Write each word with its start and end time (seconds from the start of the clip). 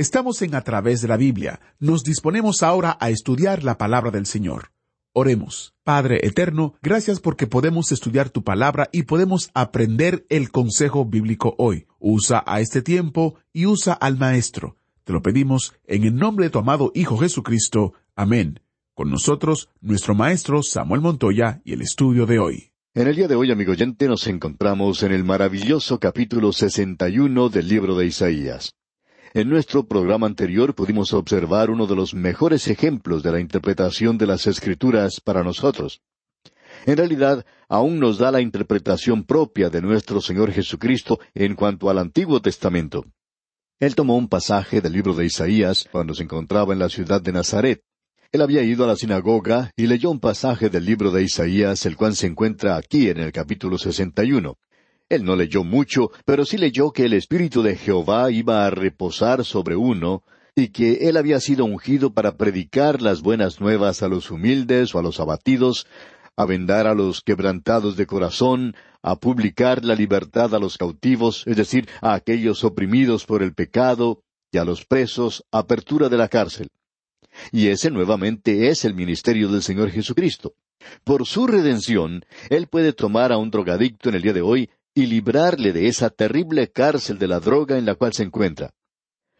Estamos 0.00 0.40
en 0.40 0.54
A 0.54 0.62
través 0.62 1.02
de 1.02 1.08
la 1.08 1.18
Biblia. 1.18 1.60
Nos 1.78 2.04
disponemos 2.04 2.62
ahora 2.62 2.96
a 3.00 3.10
estudiar 3.10 3.64
la 3.64 3.76
palabra 3.76 4.10
del 4.10 4.24
Señor. 4.24 4.72
Oremos. 5.12 5.74
Padre 5.84 6.26
Eterno, 6.26 6.72
gracias 6.80 7.20
porque 7.20 7.46
podemos 7.46 7.92
estudiar 7.92 8.30
tu 8.30 8.42
palabra 8.42 8.88
y 8.92 9.02
podemos 9.02 9.50
aprender 9.52 10.24
el 10.30 10.50
consejo 10.50 11.04
bíblico 11.04 11.54
hoy. 11.58 11.86
Usa 11.98 12.42
a 12.46 12.60
este 12.62 12.80
tiempo 12.80 13.34
y 13.52 13.66
usa 13.66 13.92
al 13.92 14.16
Maestro. 14.16 14.78
Te 15.04 15.12
lo 15.12 15.20
pedimos 15.20 15.74
en 15.84 16.04
el 16.04 16.16
nombre 16.16 16.46
de 16.46 16.50
tu 16.50 16.60
amado 16.60 16.92
Hijo 16.94 17.18
Jesucristo. 17.18 17.92
Amén. 18.16 18.60
Con 18.94 19.10
nosotros, 19.10 19.68
nuestro 19.82 20.14
Maestro 20.14 20.62
Samuel 20.62 21.02
Montoya 21.02 21.60
y 21.62 21.74
el 21.74 21.82
estudio 21.82 22.24
de 22.24 22.38
hoy. 22.38 22.72
En 22.94 23.06
el 23.06 23.16
día 23.16 23.28
de 23.28 23.34
hoy, 23.34 23.52
amigo 23.52 23.72
oyente, 23.72 24.08
nos 24.08 24.26
encontramos 24.28 25.02
en 25.02 25.12
el 25.12 25.24
maravilloso 25.24 26.00
capítulo 26.00 26.54
61 26.54 27.50
del 27.50 27.68
libro 27.68 27.98
de 27.98 28.06
Isaías. 28.06 28.72
En 29.32 29.48
nuestro 29.48 29.86
programa 29.86 30.26
anterior 30.26 30.74
pudimos 30.74 31.12
observar 31.12 31.70
uno 31.70 31.86
de 31.86 31.94
los 31.94 32.14
mejores 32.14 32.66
ejemplos 32.66 33.22
de 33.22 33.30
la 33.30 33.38
interpretación 33.38 34.18
de 34.18 34.26
las 34.26 34.48
Escrituras 34.48 35.20
para 35.20 35.44
nosotros. 35.44 36.02
En 36.84 36.96
realidad, 36.96 37.46
aún 37.68 38.00
nos 38.00 38.18
da 38.18 38.32
la 38.32 38.40
interpretación 38.40 39.22
propia 39.22 39.70
de 39.70 39.82
nuestro 39.82 40.20
Señor 40.20 40.50
Jesucristo 40.50 41.20
en 41.32 41.54
cuanto 41.54 41.88
al 41.88 41.98
Antiguo 41.98 42.42
Testamento. 42.42 43.04
Él 43.78 43.94
tomó 43.94 44.16
un 44.16 44.28
pasaje 44.28 44.80
del 44.80 44.94
libro 44.94 45.14
de 45.14 45.26
Isaías 45.26 45.88
cuando 45.92 46.12
se 46.12 46.24
encontraba 46.24 46.72
en 46.72 46.80
la 46.80 46.88
ciudad 46.88 47.22
de 47.22 47.30
Nazaret. 47.30 47.84
Él 48.32 48.42
había 48.42 48.64
ido 48.64 48.82
a 48.82 48.88
la 48.88 48.96
sinagoga 48.96 49.70
y 49.76 49.86
leyó 49.86 50.10
un 50.10 50.18
pasaje 50.18 50.70
del 50.70 50.84
libro 50.84 51.12
de 51.12 51.22
Isaías, 51.22 51.86
el 51.86 51.96
cual 51.96 52.16
se 52.16 52.26
encuentra 52.26 52.76
aquí 52.76 53.08
en 53.08 53.18
el 53.18 53.30
capítulo 53.30 53.78
61. 53.78 54.56
Él 55.10 55.24
no 55.24 55.34
leyó 55.34 55.64
mucho, 55.64 56.12
pero 56.24 56.46
sí 56.46 56.56
leyó 56.56 56.92
que 56.92 57.04
el 57.04 57.12
Espíritu 57.14 57.62
de 57.62 57.76
Jehová 57.76 58.30
iba 58.30 58.64
a 58.64 58.70
reposar 58.70 59.44
sobre 59.44 59.74
uno, 59.74 60.22
y 60.54 60.68
que 60.68 61.08
él 61.08 61.16
había 61.16 61.40
sido 61.40 61.64
ungido 61.64 62.14
para 62.14 62.36
predicar 62.36 63.02
las 63.02 63.20
buenas 63.20 63.60
nuevas 63.60 64.02
a 64.02 64.08
los 64.08 64.30
humildes 64.30 64.94
o 64.94 65.00
a 65.00 65.02
los 65.02 65.18
abatidos, 65.18 65.86
a 66.36 66.44
vendar 66.44 66.86
a 66.86 66.94
los 66.94 67.22
quebrantados 67.22 67.96
de 67.96 68.06
corazón, 68.06 68.76
a 69.02 69.16
publicar 69.16 69.84
la 69.84 69.96
libertad 69.96 70.54
a 70.54 70.60
los 70.60 70.78
cautivos, 70.78 71.44
es 71.46 71.56
decir, 71.56 71.88
a 72.00 72.14
aquellos 72.14 72.62
oprimidos 72.62 73.26
por 73.26 73.42
el 73.42 73.52
pecado, 73.52 74.22
y 74.52 74.58
a 74.58 74.64
los 74.64 74.84
presos, 74.84 75.44
apertura 75.50 76.08
de 76.08 76.18
la 76.18 76.28
cárcel. 76.28 76.68
Y 77.50 77.68
ese 77.68 77.90
nuevamente 77.90 78.68
es 78.68 78.84
el 78.84 78.94
ministerio 78.94 79.48
del 79.48 79.62
Señor 79.62 79.90
Jesucristo. 79.90 80.54
Por 81.04 81.26
su 81.26 81.46
redención, 81.46 82.24
Él 82.48 82.68
puede 82.68 82.92
tomar 82.92 83.32
a 83.32 83.38
un 83.38 83.50
drogadicto 83.50 84.08
en 84.08 84.14
el 84.14 84.22
día 84.22 84.32
de 84.32 84.42
hoy 84.42 84.70
y 85.00 85.06
librarle 85.06 85.72
de 85.72 85.88
esa 85.88 86.10
terrible 86.10 86.70
cárcel 86.70 87.18
de 87.18 87.26
la 87.26 87.40
droga 87.40 87.78
en 87.78 87.86
la 87.86 87.94
cual 87.94 88.12
se 88.12 88.22
encuentra. 88.22 88.74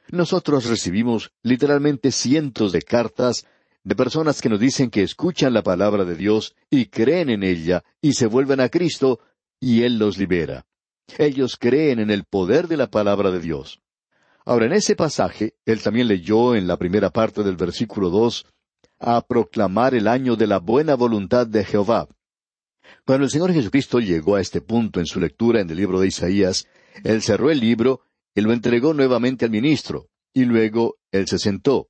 Nosotros 0.08 0.64
recibimos 0.64 1.32
literalmente 1.42 2.12
cientos 2.12 2.72
de 2.72 2.82
cartas 2.82 3.46
de 3.84 3.94
personas 3.94 4.40
que 4.40 4.48
nos 4.48 4.58
dicen 4.58 4.90
que 4.90 5.02
escuchan 5.02 5.52
la 5.52 5.62
palabra 5.62 6.04
de 6.04 6.16
Dios 6.16 6.54
y 6.70 6.86
creen 6.86 7.30
en 7.30 7.42
ella 7.42 7.84
y 8.00 8.14
se 8.14 8.26
vuelven 8.26 8.60
a 8.60 8.68
Cristo 8.68 9.20
y 9.60 9.82
Él 9.82 9.98
los 9.98 10.18
libera. 10.18 10.66
Ellos 11.18 11.56
creen 11.58 11.98
en 11.98 12.10
el 12.10 12.24
poder 12.24 12.66
de 12.66 12.76
la 12.76 12.88
palabra 12.88 13.30
de 13.30 13.40
Dios. 13.40 13.80
Ahora, 14.44 14.66
en 14.66 14.72
ese 14.72 14.96
pasaje, 14.96 15.54
él 15.66 15.82
también 15.82 16.08
leyó 16.08 16.54
en 16.54 16.66
la 16.66 16.76
primera 16.76 17.10
parte 17.10 17.42
del 17.42 17.56
versículo 17.56 18.10
dos, 18.10 18.46
a 18.98 19.20
proclamar 19.20 19.94
el 19.94 20.08
año 20.08 20.36
de 20.36 20.46
la 20.46 20.58
buena 20.58 20.94
voluntad 20.94 21.46
de 21.46 21.64
Jehová. 21.64 22.08
Cuando 23.04 23.24
el 23.24 23.30
Señor 23.30 23.52
Jesucristo 23.52 24.00
llegó 24.00 24.36
a 24.36 24.40
este 24.40 24.60
punto 24.60 25.00
en 25.00 25.06
su 25.06 25.20
lectura 25.20 25.60
en 25.60 25.70
el 25.70 25.76
libro 25.76 26.00
de 26.00 26.08
Isaías, 26.08 26.66
él 27.04 27.22
cerró 27.22 27.50
el 27.50 27.60
libro 27.60 28.02
y 28.34 28.40
lo 28.40 28.52
entregó 28.52 28.94
nuevamente 28.94 29.44
al 29.44 29.50
ministro, 29.50 30.08
y 30.32 30.44
luego 30.44 30.96
él 31.10 31.26
se 31.26 31.38
sentó. 31.38 31.88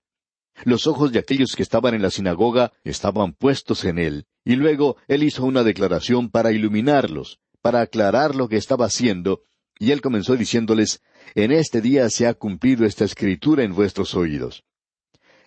Los 0.64 0.86
ojos 0.86 1.12
de 1.12 1.18
aquellos 1.18 1.56
que 1.56 1.62
estaban 1.62 1.94
en 1.94 2.02
la 2.02 2.10
sinagoga 2.10 2.72
estaban 2.84 3.32
puestos 3.32 3.84
en 3.84 3.98
él, 3.98 4.26
y 4.44 4.56
luego 4.56 4.96
él 5.08 5.22
hizo 5.22 5.44
una 5.44 5.62
declaración 5.62 6.30
para 6.30 6.52
iluminarlos, 6.52 7.40
para 7.62 7.80
aclarar 7.80 8.34
lo 8.34 8.48
que 8.48 8.56
estaba 8.56 8.86
haciendo, 8.86 9.42
y 9.78 9.92
él 9.92 10.00
comenzó 10.00 10.36
diciéndoles, 10.36 11.02
En 11.34 11.52
este 11.52 11.80
día 11.80 12.08
se 12.10 12.26
ha 12.26 12.34
cumplido 12.34 12.84
esta 12.84 13.04
escritura 13.04 13.64
en 13.64 13.74
vuestros 13.74 14.14
oídos. 14.14 14.64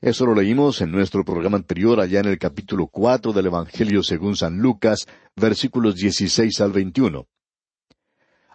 Eso 0.04 0.26
lo 0.26 0.36
leímos 0.36 0.82
en 0.82 0.92
nuestro 0.92 1.24
programa 1.24 1.56
anterior 1.56 2.02
allá 2.02 2.20
en 2.20 2.26
el 2.26 2.38
capítulo 2.38 2.88
cuatro 2.88 3.32
del 3.32 3.46
Evangelio 3.46 4.04
según 4.04 4.36
San 4.36 4.58
Lucas, 4.58 5.06
versículos 5.34 5.96
dieciséis 5.96 6.60
al 6.60 6.74
veintiuno. 6.74 7.28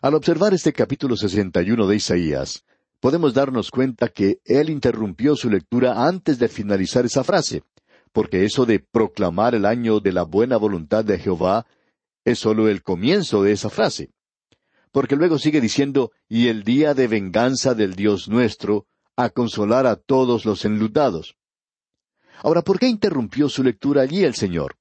Al 0.03 0.13
observar 0.13 0.53
este 0.53 0.75
capítulo 0.75 1.17
sesenta 1.17 1.63
y 1.63 1.71
uno 1.71 1.87
de 1.87 1.97
Isaías, 1.97 2.67
podemos 3.01 3.33
darnos 3.33 3.71
cuenta 3.71 4.09
que 4.09 4.41
él 4.45 4.69
interrumpió 4.69 5.37
su 5.37 5.49
lectura 5.49 6.07
antes 6.07 6.39
de 6.39 6.49
finalizar 6.49 7.07
esa 7.07 7.25
frase, 7.25 7.63
porque 8.13 8.45
eso 8.45 8.67
de 8.67 8.81
proclamar 8.81 9.55
el 9.55 9.65
año 9.65 10.01
de 10.01 10.13
la 10.13 10.25
buena 10.25 10.59
voluntad 10.59 11.03
de 11.03 11.19
Jehová 11.19 11.65
es 12.27 12.41
sólo 12.41 12.69
el 12.69 12.83
comienzo 12.83 13.43
de 13.43 13.53
esa 13.53 13.71
frase. 13.71 14.11
Porque 14.93 15.17
luego 15.17 15.39
sigue 15.39 15.63
diciendo, 15.63 16.13
y 16.29 16.49
el 16.49 16.63
día 16.63 16.93
de 16.93 17.09
venganza 17.09 17.73
del 17.73 17.95
Dios 17.95 18.29
nuestro, 18.29 18.87
a 19.17 19.31
consolar 19.31 19.87
a 19.87 19.97
todos 19.97 20.45
los 20.45 20.67
enlutados. 20.67 21.37
Ahora, 22.43 22.63
¿por 22.63 22.79
qué 22.79 22.89
interrumpió 22.89 23.49
su 23.49 23.63
lectura 23.63 24.03
allí 24.03 24.25
el 24.25 24.35
Señor? 24.35 24.77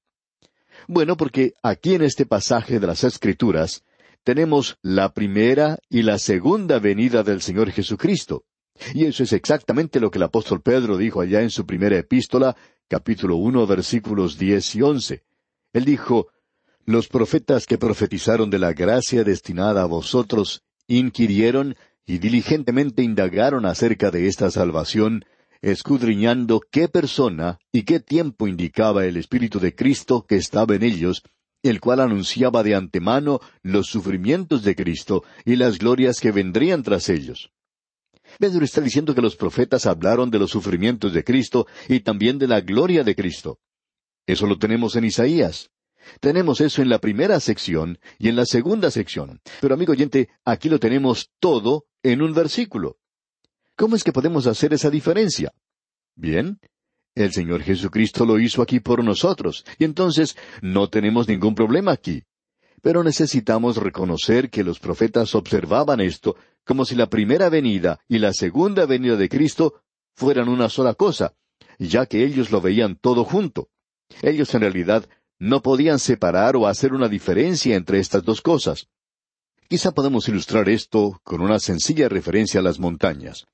Bueno, 0.87 1.17
porque 1.17 1.53
aquí 1.63 1.95
en 1.95 2.03
este 2.03 2.25
pasaje 2.25 2.79
de 2.79 2.87
las 2.87 3.03
Escrituras 3.03 3.83
tenemos 4.23 4.77
la 4.81 5.13
primera 5.13 5.79
y 5.89 6.03
la 6.03 6.19
segunda 6.19 6.79
venida 6.79 7.23
del 7.23 7.41
Señor 7.41 7.71
Jesucristo. 7.71 8.45
Y 8.93 9.05
eso 9.05 9.23
es 9.23 9.33
exactamente 9.33 9.99
lo 9.99 10.11
que 10.11 10.19
el 10.19 10.23
apóstol 10.23 10.61
Pedro 10.61 10.97
dijo 10.97 11.21
allá 11.21 11.41
en 11.41 11.49
su 11.49 11.65
primera 11.65 11.97
epístola, 11.97 12.55
capítulo 12.87 13.37
uno, 13.37 13.65
versículos 13.65 14.37
diez 14.37 14.75
y 14.75 14.81
once. 14.81 15.23
Él 15.73 15.85
dijo, 15.85 16.27
Los 16.85 17.07
profetas 17.07 17.65
que 17.65 17.77
profetizaron 17.77 18.49
de 18.49 18.59
la 18.59 18.73
gracia 18.73 19.23
destinada 19.23 19.81
a 19.81 19.85
vosotros 19.85 20.63
inquirieron 20.87 21.75
y 22.05 22.19
diligentemente 22.19 23.03
indagaron 23.03 23.65
acerca 23.65 24.11
de 24.11 24.27
esta 24.27 24.49
salvación, 24.51 25.25
escudriñando 25.61 26.61
qué 26.71 26.87
persona 26.87 27.59
y 27.71 27.83
qué 27.83 27.99
tiempo 27.99 28.47
indicaba 28.47 29.05
el 29.05 29.17
Espíritu 29.17 29.59
de 29.59 29.75
Cristo 29.75 30.25
que 30.27 30.35
estaba 30.35 30.75
en 30.75 30.83
ellos, 30.83 31.23
el 31.63 31.79
cual 31.79 31.99
anunciaba 31.99 32.63
de 32.63 32.75
antemano 32.75 33.39
los 33.61 33.87
sufrimientos 33.87 34.63
de 34.63 34.75
Cristo 34.75 35.23
y 35.45 35.55
las 35.55 35.79
glorias 35.79 36.19
que 36.19 36.31
vendrían 36.31 36.83
tras 36.83 37.09
ellos. 37.09 37.51
Pedro 38.39 38.63
está 38.63 38.81
diciendo 38.81 39.15
que 39.15 39.21
los 39.21 39.35
profetas 39.35 39.85
hablaron 39.85 40.29
de 40.29 40.39
los 40.39 40.51
sufrimientos 40.51 41.13
de 41.13 41.23
Cristo 41.23 41.67
y 41.87 42.01
también 42.01 42.37
de 42.37 42.47
la 42.47 42.61
gloria 42.61 43.03
de 43.03 43.15
Cristo. 43.15 43.59
Eso 44.25 44.45
lo 44.45 44.57
tenemos 44.57 44.95
en 44.95 45.05
Isaías. 45.05 45.71
Tenemos 46.19 46.61
eso 46.61 46.81
en 46.81 46.89
la 46.89 46.99
primera 46.99 47.39
sección 47.39 47.99
y 48.17 48.29
en 48.29 48.35
la 48.35 48.45
segunda 48.45 48.91
sección. 48.91 49.41
Pero 49.61 49.73
amigo 49.73 49.93
oyente, 49.93 50.29
aquí 50.45 50.69
lo 50.69 50.79
tenemos 50.79 51.31
todo 51.39 51.85
en 52.03 52.21
un 52.21 52.33
versículo. 52.33 52.97
¿Cómo 53.77 53.95
es 53.95 54.03
que 54.03 54.11
podemos 54.11 54.47
hacer 54.47 54.73
esa 54.73 54.89
diferencia? 54.89 55.53
Bien, 56.15 56.59
el 57.13 57.31
Señor 57.31 57.61
Jesucristo 57.61 58.25
lo 58.25 58.39
hizo 58.39 58.63
aquí 58.63 58.79
por 58.79 59.03
nosotros, 59.03 59.63
y 59.77 59.83
entonces 59.83 60.35
no 60.63 60.89
tenemos 60.89 61.27
ningún 61.27 61.53
problema 61.53 61.91
aquí. 61.91 62.23
Pero 62.81 63.03
necesitamos 63.03 63.77
reconocer 63.77 64.49
que 64.49 64.63
los 64.63 64.79
profetas 64.79 65.35
observaban 65.35 66.01
esto 66.01 66.35
como 66.65 66.85
si 66.85 66.95
la 66.95 67.07
primera 67.07 67.49
venida 67.49 67.99
y 68.07 68.17
la 68.17 68.33
segunda 68.33 68.87
venida 68.87 69.15
de 69.15 69.29
Cristo 69.29 69.83
fueran 70.15 70.49
una 70.49 70.69
sola 70.69 70.95
cosa, 70.95 71.35
ya 71.77 72.07
que 72.07 72.25
ellos 72.25 72.49
lo 72.49 72.61
veían 72.61 72.95
todo 72.95 73.25
junto. 73.25 73.69
Ellos 74.23 74.55
en 74.55 74.61
realidad 74.61 75.07
no 75.37 75.61
podían 75.61 75.99
separar 75.99 76.55
o 76.55 76.65
hacer 76.65 76.93
una 76.93 77.09
diferencia 77.09 77.75
entre 77.75 77.99
estas 77.99 78.23
dos 78.23 78.41
cosas. 78.41 78.87
Quizá 79.69 79.91
podemos 79.91 80.27
ilustrar 80.29 80.67
esto 80.67 81.21
con 81.23 81.41
una 81.41 81.59
sencilla 81.59 82.09
referencia 82.09 82.59
a 82.59 82.63
las 82.63 82.79
montañas. 82.79 83.45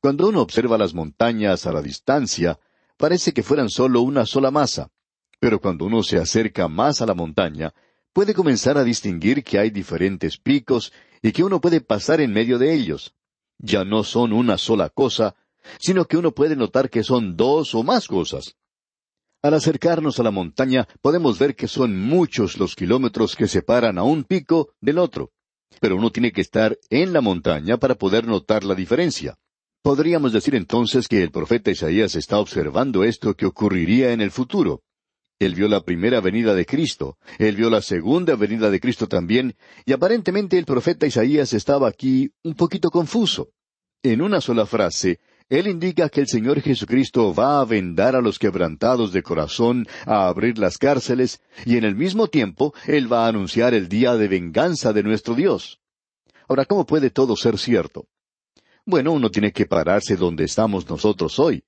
Cuando 0.00 0.28
uno 0.28 0.40
observa 0.40 0.78
las 0.78 0.94
montañas 0.94 1.66
a 1.66 1.72
la 1.72 1.82
distancia, 1.82 2.58
parece 2.96 3.32
que 3.32 3.42
fueran 3.42 3.68
solo 3.68 4.00
una 4.00 4.24
sola 4.24 4.50
masa. 4.50 4.90
Pero 5.38 5.60
cuando 5.60 5.84
uno 5.84 6.02
se 6.02 6.16
acerca 6.16 6.68
más 6.68 7.02
a 7.02 7.06
la 7.06 7.14
montaña, 7.14 7.74
puede 8.14 8.32
comenzar 8.32 8.78
a 8.78 8.84
distinguir 8.84 9.44
que 9.44 9.58
hay 9.58 9.68
diferentes 9.70 10.38
picos 10.38 10.92
y 11.20 11.32
que 11.32 11.44
uno 11.44 11.60
puede 11.60 11.82
pasar 11.82 12.20
en 12.20 12.32
medio 12.32 12.58
de 12.58 12.72
ellos. 12.74 13.14
ya 13.62 13.84
no 13.84 14.04
son 14.04 14.32
una 14.32 14.56
sola 14.56 14.88
cosa, 14.88 15.34
sino 15.78 16.06
que 16.06 16.16
uno 16.16 16.32
puede 16.32 16.56
notar 16.56 16.88
que 16.88 17.04
son 17.04 17.36
dos 17.36 17.74
o 17.74 17.82
más 17.82 18.08
cosas. 18.08 18.56
Al 19.42 19.52
acercarnos 19.52 20.18
a 20.18 20.22
la 20.22 20.30
montaña 20.30 20.88
podemos 21.02 21.38
ver 21.38 21.54
que 21.54 21.68
son 21.68 21.98
muchos 22.00 22.56
los 22.56 22.74
kilómetros 22.74 23.36
que 23.36 23.46
separan 23.48 23.98
a 23.98 24.02
un 24.02 24.24
pico 24.24 24.70
del 24.80 24.96
otro, 24.96 25.32
pero 25.78 25.96
uno 25.96 26.10
tiene 26.10 26.32
que 26.32 26.40
estar 26.40 26.78
en 26.88 27.12
la 27.12 27.20
montaña 27.20 27.76
para 27.76 27.96
poder 27.96 28.26
notar 28.26 28.64
la 28.64 28.74
diferencia. 28.74 29.38
Podríamos 29.82 30.34
decir 30.34 30.54
entonces 30.54 31.08
que 31.08 31.22
el 31.22 31.30
profeta 31.30 31.70
Isaías 31.70 32.14
está 32.14 32.38
observando 32.38 33.02
esto 33.02 33.32
que 33.34 33.46
ocurriría 33.46 34.12
en 34.12 34.20
el 34.20 34.30
futuro. 34.30 34.82
Él 35.38 35.54
vio 35.54 35.68
la 35.68 35.80
primera 35.80 36.20
venida 36.20 36.54
de 36.54 36.66
Cristo, 36.66 37.16
él 37.38 37.56
vio 37.56 37.70
la 37.70 37.80
segunda 37.80 38.36
venida 38.36 38.68
de 38.68 38.78
Cristo 38.78 39.06
también, 39.06 39.56
y 39.86 39.94
aparentemente 39.94 40.58
el 40.58 40.66
profeta 40.66 41.06
Isaías 41.06 41.54
estaba 41.54 41.88
aquí 41.88 42.30
un 42.44 42.54
poquito 42.54 42.90
confuso. 42.90 43.48
En 44.02 44.20
una 44.20 44.42
sola 44.42 44.66
frase, 44.66 45.18
él 45.48 45.66
indica 45.66 46.10
que 46.10 46.20
el 46.20 46.28
Señor 46.28 46.60
Jesucristo 46.60 47.34
va 47.34 47.62
a 47.62 47.64
vendar 47.64 48.14
a 48.14 48.20
los 48.20 48.38
quebrantados 48.38 49.14
de 49.14 49.22
corazón, 49.22 49.86
a 50.04 50.28
abrir 50.28 50.58
las 50.58 50.76
cárceles, 50.76 51.40
y 51.64 51.78
en 51.78 51.84
el 51.84 51.96
mismo 51.96 52.28
tiempo 52.28 52.74
Él 52.86 53.10
va 53.10 53.24
a 53.24 53.28
anunciar 53.28 53.72
el 53.72 53.88
día 53.88 54.14
de 54.16 54.28
venganza 54.28 54.92
de 54.92 55.02
nuestro 55.02 55.34
Dios. 55.34 55.80
Ahora, 56.48 56.66
¿cómo 56.66 56.84
puede 56.84 57.08
todo 57.08 57.34
ser 57.34 57.58
cierto? 57.58 58.06
Bueno, 58.86 59.12
uno 59.12 59.30
tiene 59.30 59.52
que 59.52 59.66
pararse 59.66 60.16
donde 60.16 60.44
estamos 60.44 60.88
nosotros 60.88 61.38
hoy. 61.38 61.62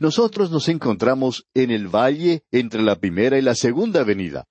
Nosotros 0.00 0.50
nos 0.50 0.68
encontramos 0.68 1.46
en 1.54 1.70
el 1.70 1.88
valle 1.88 2.42
entre 2.50 2.82
la 2.82 2.96
primera 2.96 3.38
y 3.38 3.42
la 3.42 3.54
segunda 3.54 4.02
venida. 4.04 4.46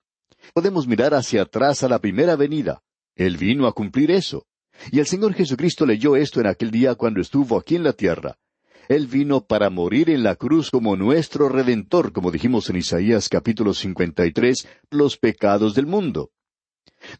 Podemos 0.54 0.86
mirar 0.86 1.14
hacia 1.14 1.42
atrás 1.42 1.82
a 1.82 1.88
la 1.88 1.98
primera 1.98 2.36
venida. 2.36 2.80
Él 3.14 3.36
vino 3.36 3.66
a 3.66 3.72
cumplir 3.72 4.10
eso. 4.10 4.46
Y 4.92 5.00
el 5.00 5.06
Señor 5.06 5.34
Jesucristo 5.34 5.86
leyó 5.86 6.16
esto 6.16 6.40
en 6.40 6.46
aquel 6.46 6.70
día 6.70 6.94
cuando 6.94 7.20
estuvo 7.20 7.58
aquí 7.58 7.76
en 7.76 7.84
la 7.84 7.92
tierra. 7.92 8.38
Él 8.88 9.08
vino 9.08 9.44
para 9.44 9.68
morir 9.68 10.10
en 10.10 10.22
la 10.22 10.36
cruz 10.36 10.70
como 10.70 10.96
nuestro 10.96 11.48
redentor, 11.48 12.12
como 12.12 12.30
dijimos 12.30 12.70
en 12.70 12.76
Isaías 12.76 13.28
capítulo 13.28 13.74
53, 13.74 14.68
los 14.90 15.16
pecados 15.16 15.74
del 15.74 15.86
mundo. 15.86 16.30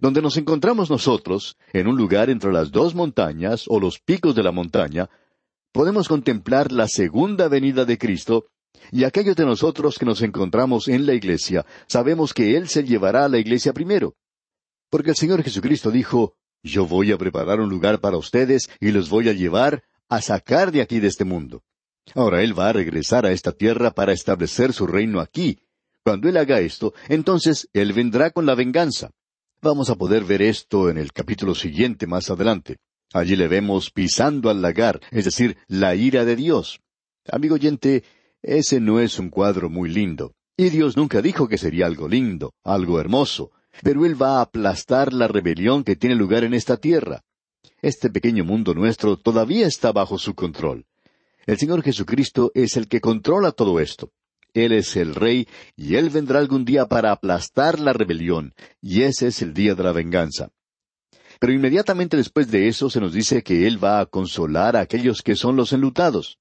Donde 0.01 0.23
nos 0.23 0.37
encontramos 0.37 0.91
nosotros, 0.91 1.57
en 1.73 1.87
un 1.87 1.97
lugar 1.97 2.31
entre 2.31 2.53
las 2.53 2.71
dos 2.71 2.95
montañas 2.95 3.65
o 3.69 3.81
los 3.81 3.99
picos 4.01 4.35
de 4.35 4.43
la 4.43 4.53
montaña, 4.53 5.09
podemos 5.73 6.09
contemplar 6.09 6.73
la 6.73 6.89
segunda 6.89 7.49
venida 7.49 7.85
de 7.85 7.99
Cristo, 7.99 8.47
y 8.93 9.05
aquellos 9.05 9.37
de 9.37 9.45
nosotros 9.45 9.99
que 9.99 10.05
nos 10.05 10.23
encontramos 10.23 10.89
en 10.89 11.07
la 11.07 11.15
iglesia, 11.15 11.65
sabemos 11.87 12.33
que 12.33 12.57
Él 12.57 12.69
se 12.69 12.85
llevará 12.85 13.25
a 13.25 13.29
la 13.29 13.39
iglesia 13.39 13.73
primero. 13.73 14.15
Porque 14.91 15.11
el 15.11 15.17
Señor 15.17 15.43
Jesucristo 15.43 15.91
dijo, 15.91 16.35
Yo 16.62 16.87
voy 16.87 17.12
a 17.12 17.19
preparar 17.19 17.61
un 17.61 17.69
lugar 17.69 18.01
para 18.01 18.17
ustedes 18.17 18.71
y 18.81 18.93
los 18.93 19.11
voy 19.11 19.29
a 19.29 19.33
llevar 19.33 19.83
a 20.09 20.21
sacar 20.21 20.71
de 20.71 20.83
aquí 20.83 21.01
de 21.01 21.09
este 21.09 21.25
mundo. 21.25 21.62
Ahora 22.15 22.43
Él 22.43 22.59
va 22.59 22.69
a 22.69 22.73
regresar 22.73 23.27
a 23.27 23.33
esta 23.33 23.53
tierra 23.53 23.91
para 23.91 24.12
establecer 24.12 24.73
su 24.73 24.87
reino 24.87 25.21
aquí. 25.21 25.59
Cuando 26.05 26.29
Él 26.29 26.37
haga 26.37 26.61
esto, 26.61 26.95
entonces 27.09 27.69
Él 27.73 27.93
vendrá 27.93 28.31
con 28.31 28.47
la 28.47 28.55
venganza. 28.55 29.11
Vamos 29.62 29.88
a 29.88 29.94
poder 29.94 30.25
ver 30.25 30.43
esto 30.43 30.91
en 30.91 30.99
el 30.99 31.12
capítulo 31.12 31.55
siguiente 31.55 32.06
más 32.06 32.31
adelante. 32.31 32.76
Allí 33.12 33.37
le 33.37 33.49
vemos 33.49 33.91
pisando 33.91 34.50
al 34.50 34.61
lagar, 34.61 35.00
es 35.11 35.25
decir, 35.25 35.56
la 35.67 35.94
ira 35.94 36.25
de 36.25 36.37
Dios. 36.37 36.81
Amigo 37.26 37.55
oyente, 37.55 38.05
ese 38.43 38.81
no 38.81 39.00
es 39.00 39.19
un 39.19 39.31
cuadro 39.31 39.70
muy 39.70 39.88
lindo. 39.88 40.35
Y 40.58 40.69
Dios 40.69 40.97
nunca 40.97 41.23
dijo 41.23 41.49
que 41.49 41.58
sería 41.58 41.87
algo 41.87 42.06
lindo, 42.06 42.53
algo 42.64 43.00
hermoso, 43.00 43.50
pero 43.82 44.05
Él 44.05 44.20
va 44.20 44.38
a 44.38 44.43
aplastar 44.43 45.12
la 45.12 45.26
rebelión 45.26 45.85
que 45.85 45.97
tiene 45.97 46.17
lugar 46.17 46.44
en 46.44 46.52
esta 46.52 46.76
tierra. 46.76 47.23
Este 47.81 48.11
pequeño 48.11 48.44
mundo 48.44 48.75
nuestro 48.75 49.17
todavía 49.17 49.67
está 49.67 49.91
bajo 49.91 50.19
su 50.19 50.35
control. 50.35 50.87
El 51.47 51.59
Señor 51.59 51.82
Jesucristo 51.82 52.52
es 52.55 52.76
el 52.76 52.88
que 52.88 53.00
controla 53.00 53.52
todo 53.52 53.81
esto. 53.81 54.11
Él 54.64 54.73
es 54.73 54.97
el 54.97 55.14
Rey 55.14 55.47
y 55.76 55.97
Él 55.97 56.11
vendrá 56.11 56.38
algún 56.38 56.64
día 56.64 56.87
para 56.87 57.12
aplastar 57.12 57.79
la 57.79 57.93
rebelión, 57.93 58.55
y 58.81 59.03
ese 59.03 59.29
es 59.29 59.43
el 59.43 59.53
día 59.53 59.75
de 59.75 59.82
la 59.82 59.93
venganza. 59.93 60.50
Pero 61.38 61.53
inmediatamente 61.53 62.17
después 62.17 62.50
de 62.50 62.69
eso 62.69 62.88
se 62.88 63.00
nos 63.00 63.12
dice 63.12 63.43
que 63.43 63.67
Él 63.67 63.82
va 63.82 64.00
a 64.00 64.06
consolar 64.06 64.76
a 64.76 64.81
aquellos 64.81 65.23
que 65.23 65.37
son 65.37 65.56
los 65.56 65.73
enlutados, 65.73 66.38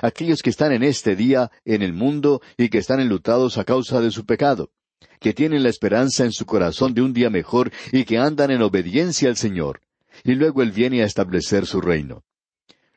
aquellos 0.00 0.42
que 0.42 0.50
están 0.50 0.72
en 0.72 0.82
este 0.82 1.14
día 1.14 1.50
en 1.64 1.82
el 1.82 1.92
mundo 1.92 2.40
y 2.56 2.68
que 2.68 2.78
están 2.78 3.00
enlutados 3.00 3.58
a 3.58 3.64
causa 3.64 4.00
de 4.00 4.10
su 4.10 4.26
pecado, 4.26 4.72
que 5.20 5.32
tienen 5.32 5.62
la 5.62 5.68
esperanza 5.68 6.24
en 6.24 6.32
su 6.32 6.46
corazón 6.46 6.94
de 6.94 7.02
un 7.02 7.12
día 7.12 7.30
mejor 7.30 7.70
y 7.92 8.04
que 8.04 8.18
andan 8.18 8.50
en 8.50 8.62
obediencia 8.62 9.28
al 9.28 9.36
Señor. 9.36 9.80
Y 10.24 10.34
luego 10.34 10.62
Él 10.62 10.72
viene 10.72 11.02
a 11.02 11.06
establecer 11.06 11.66
su 11.66 11.80
reino. 11.80 12.24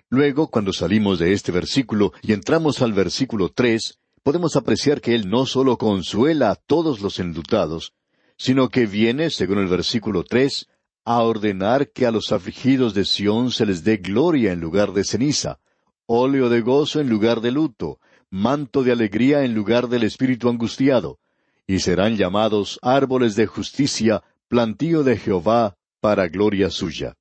Luego, 0.10 0.50
cuando 0.50 0.72
salimos 0.74 1.20
de 1.20 1.34
este 1.34 1.52
versículo 1.52 2.14
y 2.22 2.34
entramos 2.34 2.82
al 2.82 2.94
versículo 2.94 3.50
tres, 3.50 4.00
podemos 4.26 4.56
apreciar 4.56 5.02
que 5.02 5.14
Él 5.14 5.30
no 5.30 5.46
solo 5.46 5.78
consuela 5.78 6.50
a 6.50 6.56
todos 6.56 7.00
los 7.00 7.20
enlutados, 7.20 7.94
sino 8.38 8.70
que 8.70 8.88
viene, 8.88 9.30
según 9.30 9.60
el 9.60 9.68
versículo 9.68 10.24
tres, 10.24 10.68
a 11.06 11.22
ordenar 11.22 11.92
que 11.92 12.08
a 12.08 12.12
los 12.12 12.32
afligidos 12.32 12.96
de 12.96 13.06
Sión 13.06 13.52
se 13.52 13.68
les 13.68 13.84
dé 13.84 13.98
gloria 13.98 14.52
en 14.52 14.62
lugar 14.62 14.94
de 14.94 15.04
ceniza, 15.04 15.60
óleo 16.08 16.50
de 16.50 16.62
gozo 16.62 17.00
en 17.00 17.08
lugar 17.08 17.40
de 17.40 17.52
luto, 17.52 18.00
manto 18.32 18.82
de 18.82 18.94
alegría 18.94 19.44
en 19.44 19.54
lugar 19.54 19.90
del 19.90 20.02
espíritu 20.02 20.50
angustiado, 20.50 21.20
y 21.68 21.78
serán 21.78 22.18
llamados 22.18 22.80
árboles 22.82 23.36
de 23.36 23.46
justicia, 23.46 24.24
plantío 24.48 25.04
de 25.04 25.18
Jehová, 25.18 25.78
para 26.00 26.30
gloria 26.30 26.72
suya. 26.72 27.16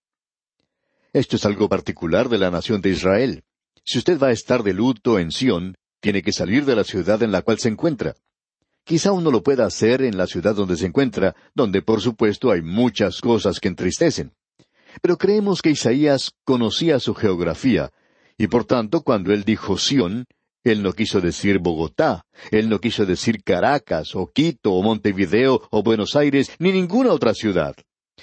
Esto 1.12 1.36
es 1.36 1.44
algo 1.44 1.68
particular 1.68 2.30
de 2.30 2.38
la 2.38 2.50
nación 2.50 2.80
de 2.80 2.88
Israel. 2.88 3.44
Si 3.84 3.98
usted 3.98 4.18
va 4.18 4.28
a 4.28 4.32
estar 4.32 4.62
de 4.62 4.72
luto 4.72 5.18
en 5.18 5.30
Sión, 5.30 5.76
tiene 6.04 6.20
que 6.20 6.32
salir 6.32 6.66
de 6.66 6.76
la 6.76 6.84
ciudad 6.84 7.22
en 7.22 7.32
la 7.32 7.40
cual 7.40 7.58
se 7.58 7.70
encuentra. 7.70 8.14
Quizá 8.84 9.12
uno 9.12 9.30
lo 9.30 9.42
pueda 9.42 9.64
hacer 9.64 10.02
en 10.02 10.18
la 10.18 10.26
ciudad 10.26 10.54
donde 10.54 10.76
se 10.76 10.84
encuentra, 10.84 11.34
donde 11.54 11.80
por 11.80 12.02
supuesto 12.02 12.50
hay 12.50 12.60
muchas 12.60 13.22
cosas 13.22 13.58
que 13.58 13.68
entristecen. 13.68 14.34
Pero 15.00 15.16
creemos 15.16 15.62
que 15.62 15.70
Isaías 15.70 16.32
conocía 16.44 17.00
su 17.00 17.14
geografía, 17.14 17.90
y 18.36 18.48
por 18.48 18.66
tanto 18.66 19.00
cuando 19.00 19.32
él 19.32 19.44
dijo 19.44 19.78
Sión, 19.78 20.26
él 20.62 20.82
no 20.82 20.92
quiso 20.92 21.22
decir 21.22 21.58
Bogotá, 21.58 22.26
él 22.50 22.68
no 22.68 22.80
quiso 22.80 23.06
decir 23.06 23.42
Caracas, 23.42 24.14
o 24.14 24.26
Quito, 24.26 24.74
o 24.74 24.82
Montevideo, 24.82 25.62
o 25.70 25.82
Buenos 25.82 26.16
Aires, 26.16 26.50
ni 26.58 26.70
ninguna 26.70 27.14
otra 27.14 27.32
ciudad. 27.32 27.74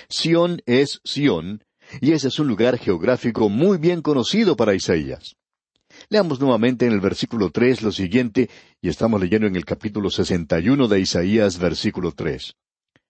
Sión 0.07 0.61
es 0.67 1.01
Sión, 1.03 1.63
y 1.99 2.11
ese 2.11 2.27
es 2.27 2.37
un 2.37 2.47
lugar 2.47 2.77
geográfico 2.77 3.49
muy 3.49 3.79
bien 3.79 4.03
conocido 4.03 4.55
para 4.55 4.75
Isaías. 4.75 5.35
Leamos 6.11 6.41
nuevamente 6.41 6.85
en 6.85 6.91
el 6.91 6.99
versículo 6.99 7.51
tres 7.51 7.81
lo 7.81 7.93
siguiente, 7.93 8.49
y 8.81 8.89
estamos 8.89 9.21
leyendo 9.21 9.47
en 9.47 9.55
el 9.55 9.63
capítulo 9.63 10.09
sesenta 10.09 10.59
y 10.59 10.67
uno 10.67 10.89
de 10.89 10.99
Isaías, 10.99 11.57
versículo 11.57 12.11
tres. 12.11 12.55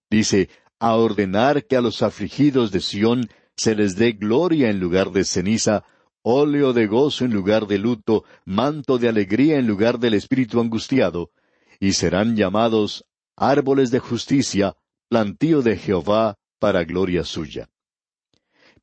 Dice, 0.07 0.49
a 0.77 0.93
ordenar 0.93 1.65
que 1.65 1.75
a 1.75 1.81
los 1.81 2.03
afligidos 2.03 2.71
de 2.71 2.79
Sión 2.79 3.27
se 3.57 3.73
les 3.73 3.95
dé 3.95 4.11
gloria 4.11 4.69
en 4.69 4.79
lugar 4.79 5.09
de 5.09 5.23
ceniza, 5.23 5.83
óleo 6.21 6.73
de 6.73 6.85
gozo 6.85 7.25
en 7.25 7.33
lugar 7.33 7.65
de 7.65 7.79
luto, 7.79 8.23
manto 8.45 8.99
de 8.99 9.09
alegría 9.09 9.57
en 9.57 9.65
lugar 9.65 9.97
del 9.97 10.13
espíritu 10.13 10.61
angustiado, 10.61 11.31
y 11.79 11.93
serán 11.93 12.35
llamados 12.35 13.03
árboles 13.35 13.89
de 13.89 13.97
justicia, 13.97 14.75
plantío 15.09 15.63
de 15.63 15.75
Jehová 15.75 16.37
para 16.59 16.83
gloria 16.83 17.23
suya. 17.23 17.67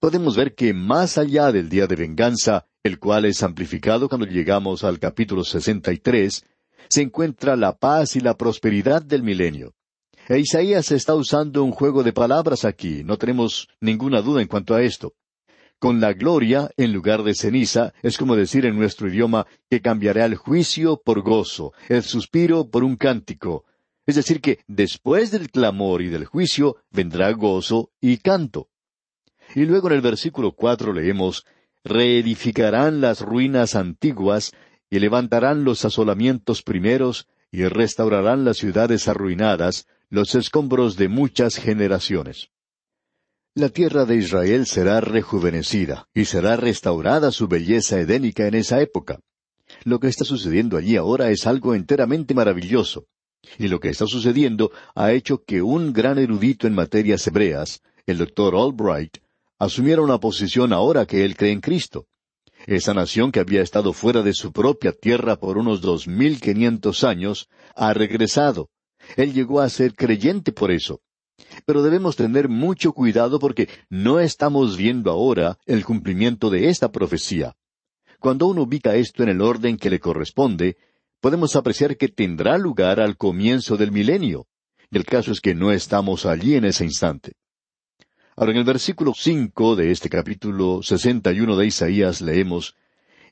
Podemos 0.00 0.34
ver 0.36 0.56
que 0.56 0.74
más 0.74 1.18
allá 1.18 1.52
del 1.52 1.68
día 1.68 1.86
de 1.86 1.94
venganza, 1.94 2.66
el 2.82 2.98
cual 2.98 3.24
es 3.24 3.42
amplificado 3.42 4.08
cuando 4.08 4.26
llegamos 4.26 4.84
al 4.84 4.98
capítulo 4.98 5.44
63, 5.44 6.44
se 6.88 7.02
encuentra 7.02 7.56
la 7.56 7.76
paz 7.76 8.16
y 8.16 8.20
la 8.20 8.36
prosperidad 8.36 9.02
del 9.02 9.22
milenio. 9.22 9.74
E 10.28 10.38
Isaías 10.38 10.92
está 10.92 11.14
usando 11.14 11.64
un 11.64 11.72
juego 11.72 12.02
de 12.02 12.12
palabras 12.12 12.64
aquí, 12.64 13.02
no 13.04 13.16
tenemos 13.16 13.68
ninguna 13.80 14.20
duda 14.20 14.42
en 14.42 14.48
cuanto 14.48 14.74
a 14.74 14.82
esto. 14.82 15.14
Con 15.78 16.00
la 16.00 16.12
gloria, 16.12 16.70
en 16.76 16.92
lugar 16.92 17.22
de 17.22 17.34
ceniza, 17.34 17.92
es 18.02 18.18
como 18.18 18.34
decir 18.34 18.66
en 18.66 18.76
nuestro 18.76 19.08
idioma 19.08 19.46
que 19.70 19.80
cambiará 19.80 20.24
el 20.24 20.34
juicio 20.34 21.00
por 21.02 21.22
gozo, 21.22 21.72
el 21.88 22.02
suspiro 22.02 22.68
por 22.68 22.82
un 22.82 22.96
cántico. 22.96 23.64
Es 24.04 24.16
decir, 24.16 24.40
que 24.40 24.58
después 24.66 25.30
del 25.30 25.50
clamor 25.50 26.02
y 26.02 26.08
del 26.08 26.24
juicio 26.24 26.76
vendrá 26.90 27.30
gozo 27.32 27.92
y 28.00 28.18
canto. 28.18 28.68
Y 29.54 29.66
luego 29.66 29.88
en 29.88 29.94
el 29.94 30.00
versículo 30.00 30.52
cuatro 30.52 30.92
leemos 30.92 31.46
reedificarán 31.84 33.00
las 33.00 33.20
ruinas 33.20 33.74
antiguas, 33.74 34.52
y 34.90 34.98
levantarán 34.98 35.64
los 35.64 35.84
asolamientos 35.84 36.62
primeros, 36.62 37.28
y 37.50 37.64
restaurarán 37.64 38.44
las 38.44 38.58
ciudades 38.58 39.08
arruinadas, 39.08 39.86
los 40.10 40.34
escombros 40.34 40.96
de 40.96 41.08
muchas 41.08 41.56
generaciones. 41.56 42.50
La 43.54 43.68
tierra 43.70 44.04
de 44.04 44.16
Israel 44.16 44.66
será 44.66 45.00
rejuvenecida, 45.00 46.08
y 46.14 46.26
será 46.26 46.56
restaurada 46.56 47.32
su 47.32 47.48
belleza 47.48 47.98
edénica 47.98 48.46
en 48.46 48.54
esa 48.54 48.80
época. 48.80 49.20
Lo 49.84 49.98
que 50.00 50.08
está 50.08 50.24
sucediendo 50.24 50.76
allí 50.76 50.96
ahora 50.96 51.30
es 51.30 51.46
algo 51.46 51.74
enteramente 51.74 52.34
maravilloso. 52.34 53.06
Y 53.58 53.68
lo 53.68 53.80
que 53.80 53.88
está 53.88 54.06
sucediendo 54.06 54.70
ha 54.94 55.12
hecho 55.12 55.42
que 55.44 55.62
un 55.62 55.92
gran 55.92 56.18
erudito 56.18 56.66
en 56.66 56.74
materias 56.74 57.26
hebreas, 57.26 57.82
el 58.06 58.18
doctor 58.18 58.54
Albright, 58.54 59.18
asumiera 59.58 60.02
una 60.02 60.18
posición 60.18 60.72
ahora 60.72 61.06
que 61.06 61.24
él 61.24 61.36
cree 61.36 61.52
en 61.52 61.60
Cristo. 61.60 62.06
Esa 62.66 62.94
nación 62.94 63.32
que 63.32 63.40
había 63.40 63.62
estado 63.62 63.92
fuera 63.92 64.22
de 64.22 64.34
su 64.34 64.52
propia 64.52 64.92
tierra 64.92 65.36
por 65.36 65.58
unos 65.58 65.80
dos 65.80 66.06
mil 66.08 66.40
quinientos 66.40 67.04
años, 67.04 67.48
ha 67.74 67.92
regresado. 67.94 68.68
Él 69.16 69.32
llegó 69.32 69.60
a 69.60 69.68
ser 69.68 69.94
creyente 69.94 70.52
por 70.52 70.70
eso. 70.70 71.00
Pero 71.64 71.82
debemos 71.82 72.16
tener 72.16 72.48
mucho 72.48 72.92
cuidado 72.92 73.38
porque 73.38 73.68
no 73.88 74.18
estamos 74.18 74.76
viendo 74.76 75.10
ahora 75.10 75.56
el 75.66 75.84
cumplimiento 75.84 76.50
de 76.50 76.68
esta 76.68 76.90
profecía. 76.90 77.54
Cuando 78.18 78.46
uno 78.48 78.62
ubica 78.62 78.96
esto 78.96 79.22
en 79.22 79.28
el 79.28 79.40
orden 79.40 79.76
que 79.76 79.90
le 79.90 80.00
corresponde, 80.00 80.76
podemos 81.20 81.54
apreciar 81.54 81.96
que 81.96 82.08
tendrá 82.08 82.58
lugar 82.58 83.00
al 83.00 83.16
comienzo 83.16 83.76
del 83.76 83.92
milenio. 83.92 84.46
El 84.90 85.04
caso 85.04 85.30
es 85.30 85.40
que 85.40 85.54
no 85.54 85.70
estamos 85.70 86.26
allí 86.26 86.54
en 86.54 86.64
ese 86.64 86.84
instante. 86.84 87.34
Ahora, 88.40 88.52
en 88.52 88.58
el 88.58 88.64
versículo 88.64 89.14
cinco 89.16 89.74
de 89.74 89.90
este 89.90 90.08
capítulo 90.08 90.80
sesenta 90.84 91.32
y 91.32 91.40
uno 91.40 91.56
de 91.56 91.66
Isaías 91.66 92.20
leemos 92.20 92.76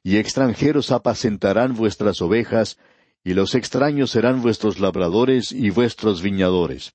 Y 0.02 0.16
extranjeros 0.16 0.90
apacentarán 0.90 1.76
vuestras 1.76 2.20
ovejas, 2.20 2.76
y 3.22 3.34
los 3.34 3.54
extraños 3.54 4.10
serán 4.10 4.42
vuestros 4.42 4.80
labradores 4.80 5.52
y 5.52 5.70
vuestros 5.70 6.22
viñadores. 6.22 6.94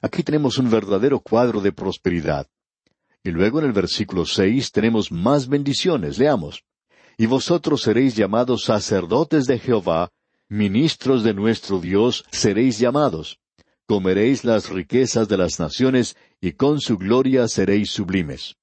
Aquí 0.00 0.22
tenemos 0.22 0.56
un 0.56 0.70
verdadero 0.70 1.20
cuadro 1.20 1.60
de 1.60 1.72
prosperidad. 1.72 2.46
Y 3.22 3.30
luego 3.30 3.58
en 3.58 3.66
el 3.66 3.72
versículo 3.72 4.24
seis 4.24 4.72
tenemos 4.72 5.12
más 5.12 5.48
bendiciones. 5.48 6.18
Leamos. 6.18 6.64
Y 7.18 7.26
vosotros 7.26 7.82
seréis 7.82 8.16
llamados 8.16 8.64
sacerdotes 8.64 9.44
de 9.44 9.58
Jehová, 9.58 10.10
ministros 10.48 11.22
de 11.24 11.34
nuestro 11.34 11.78
Dios 11.78 12.24
seréis 12.30 12.78
llamados. 12.78 13.41
Comeréis 13.92 14.42
las 14.44 14.70
riquezas 14.70 15.28
de 15.28 15.36
las 15.36 15.60
naciones, 15.60 16.16
y 16.40 16.52
con 16.52 16.80
su 16.80 16.96
gloria 16.96 17.46
seréis 17.46 17.90
sublimes. 17.90 18.56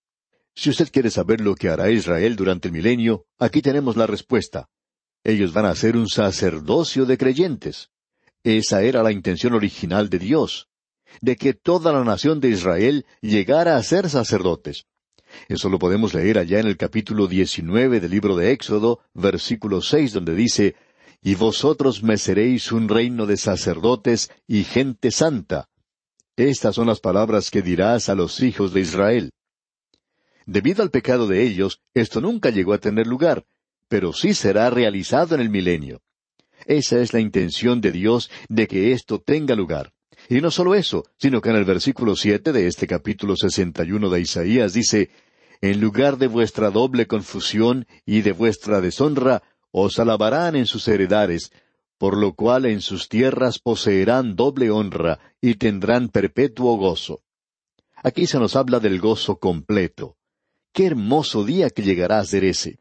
Si 0.56 0.72
usted 0.72 0.90
quiere 0.92 1.12
saber 1.12 1.40
lo 1.40 1.54
que 1.54 1.70
hará 1.70 1.92
Israel 1.92 2.36
durante 2.36 2.70
el 2.70 2.74
milenio, 2.74 3.28
aquí 3.38 3.62
tenemos 3.62 3.96
la 3.96 4.08
respuesta. 4.08 4.72
Ellos 5.24 5.54
van 5.54 5.66
a 5.66 5.76
ser 5.76 5.98
un 5.98 6.08
sacerdocio 6.08 7.06
de 7.06 7.20
creyentes. 7.20 7.92
Esa 8.44 8.82
era 8.82 9.04
la 9.04 9.12
intención 9.12 9.54
original 9.54 10.10
de 10.10 10.18
Dios 10.18 10.68
de 11.22 11.36
que 11.36 11.54
toda 11.54 11.94
la 11.94 12.04
nación 12.04 12.40
de 12.40 12.50
Israel 12.50 13.06
llegara 13.22 13.78
a 13.78 13.84
ser 13.84 14.10
sacerdotes. 14.10 14.88
Eso 15.48 15.70
lo 15.70 15.78
podemos 15.78 16.16
leer 16.16 16.40
allá 16.40 16.60
en 16.60 16.66
el 16.66 16.76
capítulo 16.76 17.28
diecinueve 17.28 18.00
del 18.00 18.10
libro 18.10 18.36
de 18.36 18.52
Éxodo, 18.52 19.02
versículo 19.14 19.84
seis, 19.84 20.12
donde 20.12 20.34
dice 20.34 20.76
Y 21.22 21.36
vosotros 21.36 22.02
me 22.02 22.18
seréis 22.18 22.72
un 22.72 22.88
reino 22.88 23.26
de 23.26 23.38
sacerdotes 23.38 24.32
y 24.48 24.64
gente 24.64 25.12
santa. 25.12 25.70
Estas 26.38 26.76
son 26.76 26.88
las 26.88 27.02
palabras 27.02 27.52
que 27.52 27.62
dirás 27.62 28.08
a 28.08 28.16
los 28.16 28.42
hijos 28.42 28.74
de 28.74 28.82
Israel. 28.82 29.32
Debido 30.46 30.82
al 30.82 30.90
pecado 30.90 31.28
de 31.28 31.44
ellos, 31.44 31.82
esto 31.94 32.22
nunca 32.22 32.50
llegó 32.50 32.74
a 32.74 32.80
tener 32.80 33.06
lugar, 33.06 33.46
pero 33.90 34.14
sí 34.14 34.34
será 34.34 34.70
realizado 34.70 35.36
en 35.36 35.42
el 35.42 35.50
milenio. 35.50 36.02
Esa 36.66 37.00
es 37.00 37.14
la 37.14 37.20
intención 37.20 37.82
de 37.82 37.92
Dios 37.92 38.32
de 38.48 38.68
que 38.68 38.94
esto 38.94 39.20
tenga 39.20 39.56
lugar. 39.56 39.92
Y 40.30 40.42
no 40.42 40.52
solo 40.52 40.76
eso, 40.76 41.06
sino 41.18 41.42
que 41.42 41.50
en 41.50 41.56
el 41.56 41.66
versículo 41.66 42.16
siete 42.16 42.52
de 42.52 42.68
este 42.68 42.88
capítulo 42.88 43.36
sesenta 43.36 43.84
y 43.84 43.92
uno 43.92 44.10
de 44.10 44.22
Isaías 44.22 44.74
dice 44.74 45.10
En 45.62 45.82
lugar 45.82 46.18
de 46.18 46.28
vuestra 46.28 46.72
doble 46.72 47.08
confusión 47.08 47.86
y 48.06 48.22
de 48.22 48.32
vuestra 48.32 48.82
deshonra, 48.82 49.44
os 49.72 50.00
alabarán 50.00 50.56
en 50.56 50.66
sus 50.66 50.88
heredades, 50.88 51.52
por 51.98 52.18
lo 52.18 52.34
cual 52.34 52.66
en 52.66 52.82
sus 52.82 53.10
tierras 53.10 53.60
poseerán 53.60 54.36
doble 54.36 54.72
honra 54.72 55.20
y 55.42 55.56
tendrán 55.56 56.10
perpetuo 56.10 56.78
gozo. 56.78 57.22
Aquí 58.02 58.26
se 58.26 58.40
nos 58.40 58.56
habla 58.56 58.80
del 58.80 59.00
gozo 59.00 59.38
completo. 59.38 60.16
Qué 60.72 60.86
hermoso 60.86 61.44
día 61.44 61.70
que 61.70 61.84
llegará 61.84 62.20
a 62.20 62.26
ser 62.26 62.46
ese. 62.46 62.80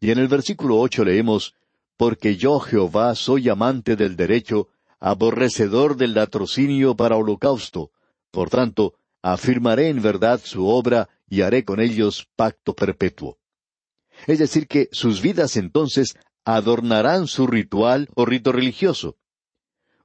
Y 0.00 0.10
en 0.10 0.18
el 0.18 0.28
versículo 0.28 0.78
ocho 0.78 1.04
leemos 1.04 1.54
Porque 1.96 2.36
yo 2.36 2.60
Jehová 2.60 3.16
soy 3.16 3.48
amante 3.48 3.96
del 3.96 4.14
derecho, 4.14 4.68
aborrecedor 5.00 5.96
del 5.96 6.14
latrocinio 6.14 6.94
para 6.94 7.16
holocausto. 7.16 7.90
Por 8.30 8.50
tanto, 8.50 8.94
afirmaré 9.20 9.88
en 9.88 10.00
verdad 10.00 10.40
su 10.44 10.68
obra 10.68 11.08
y 11.28 11.42
haré 11.42 11.64
con 11.64 11.80
ellos 11.80 12.28
pacto 12.36 12.74
perpetuo. 12.74 13.38
Es 14.26 14.38
decir, 14.38 14.66
que 14.66 14.88
sus 14.92 15.22
vidas 15.22 15.56
entonces 15.56 16.16
adornarán 16.44 17.26
su 17.26 17.46
ritual 17.46 18.08
o 18.14 18.24
rito 18.24 18.52
religioso. 18.52 19.16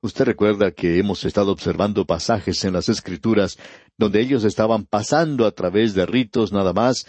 Usted 0.01 0.25
recuerda 0.25 0.71
que 0.71 0.99
hemos 0.99 1.23
estado 1.23 1.53
observando 1.53 2.05
pasajes 2.05 2.65
en 2.65 2.73
las 2.73 2.89
Escrituras 2.89 3.57
donde 3.97 4.19
ellos 4.19 4.43
estaban 4.43 4.85
pasando 4.85 5.45
a 5.45 5.51
través 5.51 5.93
de 5.93 6.05
ritos 6.05 6.51
nada 6.51 6.73
más, 6.73 7.05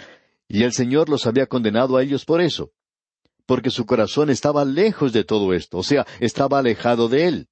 y 0.46 0.62
el 0.62 0.72
Señor 0.72 1.08
los 1.08 1.26
había 1.26 1.46
condenado 1.46 1.96
a 1.96 2.04
ellos 2.04 2.24
por 2.24 2.40
eso, 2.40 2.70
porque 3.46 3.70
su 3.70 3.84
corazón 3.86 4.30
estaba 4.30 4.64
lejos 4.64 5.12
de 5.12 5.24
todo 5.24 5.52
esto, 5.54 5.78
o 5.78 5.82
sea, 5.82 6.06
estaba 6.20 6.60
alejado 6.60 7.08
de 7.08 7.26
Él. 7.26 7.48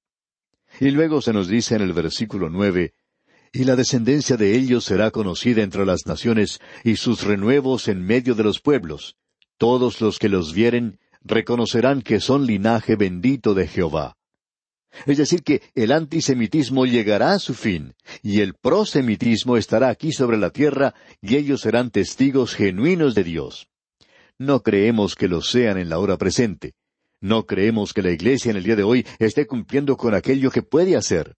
Y 0.79 0.91
luego 0.91 1.21
se 1.21 1.33
nos 1.33 1.49
dice 1.49 1.75
en 1.75 1.81
el 1.81 1.91
versículo 1.91 2.49
nueve, 2.49 2.93
Y 3.51 3.65
la 3.65 3.75
descendencia 3.75 4.37
de 4.37 4.55
ellos 4.55 4.85
será 4.85 5.11
conocida 5.11 5.61
entre 5.61 5.85
las 5.85 6.07
naciones, 6.07 6.61
y 6.85 6.95
sus 6.95 7.23
renuevos 7.23 7.89
en 7.89 8.01
medio 8.01 8.33
de 8.33 8.43
los 8.43 8.61
pueblos. 8.61 9.17
Todos 9.57 10.01
los 10.01 10.19
que 10.19 10.29
los 10.29 10.53
vieren 10.53 10.99
reconocerán 11.23 12.01
que 12.01 12.19
son 12.19 12.45
linaje 12.45 12.95
bendito 12.95 13.53
de 13.53 13.67
Jehová. 13.67 14.17
Es 15.05 15.17
decir, 15.17 15.43
que 15.43 15.61
el 15.73 15.91
antisemitismo 15.91 16.85
llegará 16.85 17.33
a 17.33 17.39
su 17.39 17.53
fin, 17.53 17.95
y 18.21 18.41
el 18.41 18.53
prosemitismo 18.53 19.57
estará 19.57 19.89
aquí 19.89 20.11
sobre 20.11 20.37
la 20.37 20.51
tierra, 20.51 20.93
y 21.21 21.35
ellos 21.35 21.61
serán 21.61 21.89
testigos 21.89 22.53
genuinos 22.53 23.15
de 23.15 23.23
Dios. 23.23 23.69
No 24.37 24.61
creemos 24.61 25.15
que 25.15 25.27
lo 25.27 25.41
sean 25.41 25.77
en 25.77 25.89
la 25.89 25.99
hora 25.99 26.17
presente. 26.17 26.73
No 27.21 27.45
creemos 27.45 27.93
que 27.93 28.01
la 28.01 28.11
Iglesia 28.11 28.51
en 28.51 28.57
el 28.57 28.63
día 28.63 28.75
de 28.75 28.83
hoy 28.83 29.05
esté 29.17 29.47
cumpliendo 29.47 29.97
con 29.97 30.13
aquello 30.13 30.51
que 30.51 30.61
puede 30.61 30.95
hacer. 30.95 31.35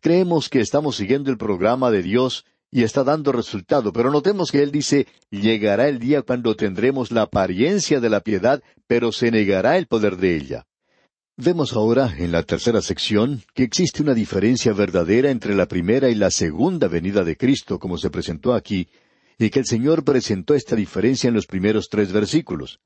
Creemos 0.00 0.48
que 0.48 0.60
estamos 0.60 0.96
siguiendo 0.96 1.30
el 1.30 1.38
programa 1.38 1.90
de 1.90 2.02
Dios 2.02 2.44
y 2.76 2.82
está 2.82 3.04
dando 3.04 3.32
resultado, 3.32 3.90
pero 3.90 4.10
notemos 4.10 4.52
que 4.52 4.62
Él 4.62 4.70
dice, 4.70 5.06
llegará 5.30 5.88
el 5.88 5.98
día 5.98 6.20
cuando 6.20 6.54
tendremos 6.56 7.10
la 7.10 7.22
apariencia 7.22 8.00
de 8.00 8.10
la 8.10 8.20
piedad, 8.20 8.62
pero 8.86 9.12
se 9.12 9.30
negará 9.30 9.78
el 9.78 9.86
poder 9.86 10.18
de 10.18 10.36
ella. 10.36 10.66
Vemos 11.38 11.72
ahora, 11.72 12.14
en 12.18 12.32
la 12.32 12.42
tercera 12.42 12.82
sección, 12.82 13.42
que 13.54 13.62
existe 13.62 14.02
una 14.02 14.12
diferencia 14.12 14.74
verdadera 14.74 15.30
entre 15.30 15.54
la 15.54 15.64
primera 15.64 16.10
y 16.10 16.14
la 16.16 16.30
segunda 16.30 16.86
venida 16.86 17.24
de 17.24 17.38
Cristo, 17.38 17.78
como 17.78 17.96
se 17.96 18.10
presentó 18.10 18.52
aquí, 18.52 18.88
y 19.38 19.48
que 19.48 19.60
el 19.60 19.64
Señor 19.64 20.04
presentó 20.04 20.52
esta 20.52 20.76
diferencia 20.76 21.28
en 21.28 21.34
los 21.34 21.46
primeros 21.46 21.88
tres 21.88 22.12
versículos. 22.12 22.80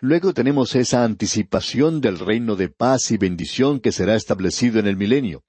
Luego 0.00 0.32
tenemos 0.32 0.76
esa 0.76 1.02
anticipación 1.02 2.00
del 2.00 2.20
reino 2.20 2.54
de 2.54 2.68
paz 2.68 3.10
y 3.10 3.16
bendición 3.16 3.80
que 3.80 3.90
será 3.90 4.14
establecido 4.14 4.78
en 4.78 4.86
el 4.86 4.96
milenio. 4.96 5.42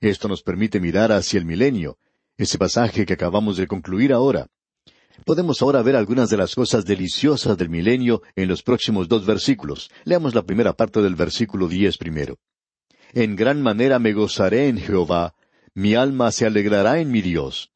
Esto 0.00 0.28
nos 0.28 0.44
permite 0.44 0.78
mirar 0.78 1.10
hacia 1.10 1.38
el 1.38 1.44
milenio, 1.44 1.98
ese 2.42 2.56
pasaje 2.56 3.04
que 3.04 3.12
acabamos 3.12 3.58
de 3.58 3.66
concluir 3.66 4.14
ahora. 4.14 4.46
Podemos 5.26 5.60
ahora 5.60 5.82
ver 5.82 5.94
algunas 5.94 6.30
de 6.30 6.38
las 6.38 6.54
cosas 6.54 6.86
deliciosas 6.86 7.58
del 7.58 7.68
milenio 7.68 8.22
en 8.34 8.48
los 8.48 8.62
próximos 8.62 9.08
dos 9.08 9.26
versículos. 9.26 9.90
Leamos 10.04 10.34
la 10.34 10.42
primera 10.42 10.72
parte 10.72 11.02
del 11.02 11.14
versículo 11.14 11.68
diez 11.68 11.98
primero. 11.98 12.38
En 13.12 13.36
gran 13.36 13.60
manera 13.60 13.98
me 13.98 14.14
gozaré 14.14 14.68
en 14.68 14.78
Jehová, 14.78 15.34
mi 15.74 15.94
alma 15.94 16.32
se 16.32 16.46
alegrará 16.46 16.98
en 16.98 17.10
mi 17.10 17.20
Dios. 17.20 17.70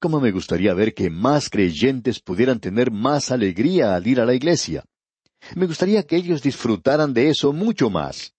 ¿Cómo 0.00 0.20
me 0.20 0.32
gustaría 0.32 0.74
ver 0.74 0.92
que 0.92 1.08
más 1.08 1.48
creyentes 1.48 2.18
pudieran 2.18 2.58
tener 2.58 2.90
más 2.90 3.30
alegría 3.30 3.94
al 3.94 4.08
ir 4.08 4.20
a 4.20 4.26
la 4.26 4.34
iglesia? 4.34 4.84
Me 5.54 5.66
gustaría 5.66 6.02
que 6.02 6.16
ellos 6.16 6.42
disfrutaran 6.42 7.14
de 7.14 7.30
eso 7.30 7.52
mucho 7.52 7.90
más. 7.90 8.34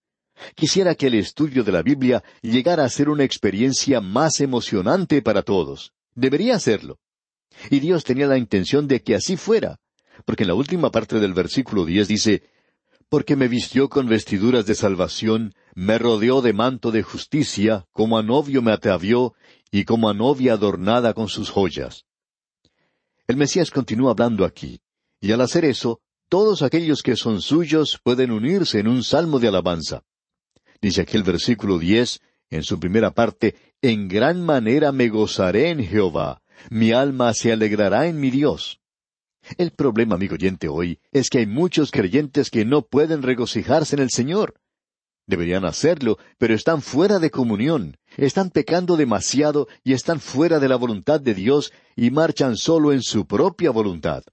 Quisiera 0.56 0.96
que 0.96 1.08
el 1.08 1.16
estudio 1.16 1.64
de 1.64 1.72
la 1.72 1.82
Biblia 1.82 2.24
llegara 2.42 2.84
a 2.84 2.90
ser 2.90 3.10
una 3.10 3.24
experiencia 3.24 4.02
más 4.02 4.40
emocionante 4.42 5.22
para 5.22 5.42
todos. 5.42 5.94
Debería 6.16 6.60
serlo. 6.60 7.00
Y 7.70 7.80
Dios 7.80 8.04
tenía 8.04 8.28
la 8.28 8.38
intención 8.38 8.88
de 8.88 9.02
que 9.02 9.16
así 9.16 9.38
fuera, 9.38 9.80
porque 10.26 10.44
en 10.44 10.50
la 10.50 10.56
última 10.56 10.92
parte 10.92 11.20
del 11.20 11.34
versículo 11.34 11.86
diez 11.86 12.08
dice, 12.08 12.44
Porque 13.10 13.36
me 13.36 13.48
vistió 13.48 13.90
con 13.90 14.08
vestiduras 14.08 14.66
de 14.66 14.76
salvación, 14.76 15.54
me 15.76 15.98
rodeó 15.98 16.42
de 16.42 16.54
manto 16.54 16.92
de 16.92 17.04
justicia, 17.04 17.86
como 17.92 18.18
a 18.18 18.24
novio 18.24 18.62
me 18.62 18.72
atavió, 18.72 19.34
y 19.72 19.84
como 19.84 20.10
a 20.10 20.14
novia 20.14 20.54
adornada 20.54 21.14
con 21.14 21.28
sus 21.28 21.50
joyas. 21.50 22.06
El 23.28 23.38
Mesías 23.38 23.72
continúa 23.72 24.12
hablando 24.12 24.46
aquí, 24.46 24.82
y 25.22 25.32
al 25.32 25.42
hacer 25.42 25.66
eso, 25.66 26.02
todos 26.30 26.62
aquellos 26.62 27.02
que 27.02 27.16
son 27.16 27.42
suyos 27.42 28.00
pueden 28.04 28.32
unirse 28.32 28.80
en 28.80 28.88
un 28.88 29.04
salmo 29.04 29.40
de 29.40 29.48
alabanza. 29.48 30.04
Dice 30.82 31.02
aquí 31.02 31.18
el 31.18 31.24
versículo 31.24 31.78
diez, 31.78 32.22
en 32.50 32.64
su 32.64 32.80
primera 32.80 33.12
parte, 33.12 33.56
En 33.82 34.08
gran 34.08 34.42
manera 34.42 34.92
me 34.92 35.08
gozaré 35.08 35.70
en 35.70 35.84
Jehová, 35.84 36.42
mi 36.70 36.92
alma 36.92 37.34
se 37.34 37.54
alegrará 37.54 38.08
en 38.08 38.20
mi 38.20 38.30
Dios. 38.30 38.82
El 39.58 39.72
problema, 39.72 40.16
amigo 40.16 40.36
oyente, 40.36 40.68
hoy 40.68 41.00
es 41.12 41.30
que 41.30 41.40
hay 41.40 41.46
muchos 41.46 41.92
creyentes 41.92 42.50
que 42.50 42.66
no 42.66 42.82
pueden 42.82 43.24
regocijarse 43.24 43.96
en 43.96 44.02
el 44.02 44.10
Señor. 44.10 44.60
Deberían 45.28 45.64
hacerlo, 45.64 46.18
pero 46.38 46.54
están 46.54 46.82
fuera 46.82 47.20
de 47.20 47.30
comunión, 47.30 47.98
están 48.18 48.50
pecando 48.50 48.98
demasiado 48.98 49.68
y 49.84 49.94
están 49.94 50.20
fuera 50.20 50.60
de 50.60 50.68
la 50.68 50.76
voluntad 50.76 51.22
de 51.22 51.34
Dios 51.36 51.72
y 51.96 52.12
marchan 52.12 52.58
solo 52.58 52.92
en 52.92 53.02
su 53.02 53.28
propia 53.28 53.72
voluntad. 53.72 54.24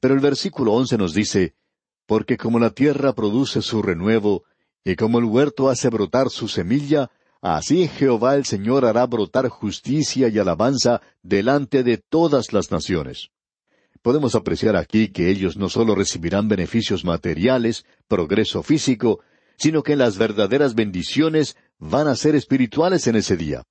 Pero 0.00 0.14
el 0.14 0.20
versículo 0.20 0.74
once 0.74 0.96
nos 0.98 1.14
dice, 1.14 1.54
Porque 2.06 2.36
como 2.36 2.58
la 2.58 2.70
tierra 2.70 3.14
produce 3.14 3.62
su 3.62 3.82
renuevo, 3.82 4.44
y 4.84 4.96
como 4.96 5.18
el 5.18 5.24
huerto 5.24 5.68
hace 5.68 5.88
brotar 5.88 6.30
su 6.30 6.48
semilla, 6.48 7.10
así 7.40 7.88
Jehová 7.88 8.36
el 8.36 8.44
Señor 8.44 8.84
hará 8.84 9.06
brotar 9.06 9.48
justicia 9.48 10.28
y 10.28 10.38
alabanza 10.38 11.00
delante 11.22 11.82
de 11.82 11.98
todas 11.98 12.52
las 12.52 12.70
naciones. 12.70 13.30
Podemos 14.02 14.34
apreciar 14.34 14.76
aquí 14.76 15.08
que 15.08 15.28
ellos 15.28 15.56
no 15.58 15.68
solo 15.68 15.94
recibirán 15.94 16.48
beneficios 16.48 17.04
materiales, 17.04 17.84
progreso 18.08 18.62
físico, 18.62 19.20
sino 19.58 19.82
que 19.82 19.96
las 19.96 20.16
verdaderas 20.16 20.74
bendiciones 20.74 21.56
van 21.78 22.08
a 22.08 22.16
ser 22.16 22.34
espirituales 22.34 23.06
en 23.06 23.16
ese 23.16 23.36
día. 23.36 23.62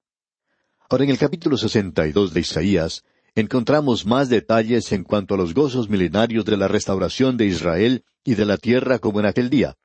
Ahora, 0.88 1.04
en 1.04 1.10
el 1.10 1.18
capítulo 1.18 1.58
62 1.58 2.34
de 2.34 2.40
Isaías, 2.42 3.04
encontramos 3.34 4.06
más 4.06 4.30
detalles 4.30 4.92
en 4.92 5.04
cuanto 5.04 5.34
a 5.34 5.38
los 5.38 5.56
gozos 5.56 5.90
milenarios 5.90 6.46
de 6.46 6.58
la 6.58 6.68
restauración 6.68 7.38
de 7.38 7.48
Israel 7.48 8.04
y 8.24 8.36
de 8.36 8.46
la 8.46 8.58
tierra 8.58 9.00
como 9.00 9.20
en 9.20 9.26
aquel 9.26 9.50
día. 9.50 9.76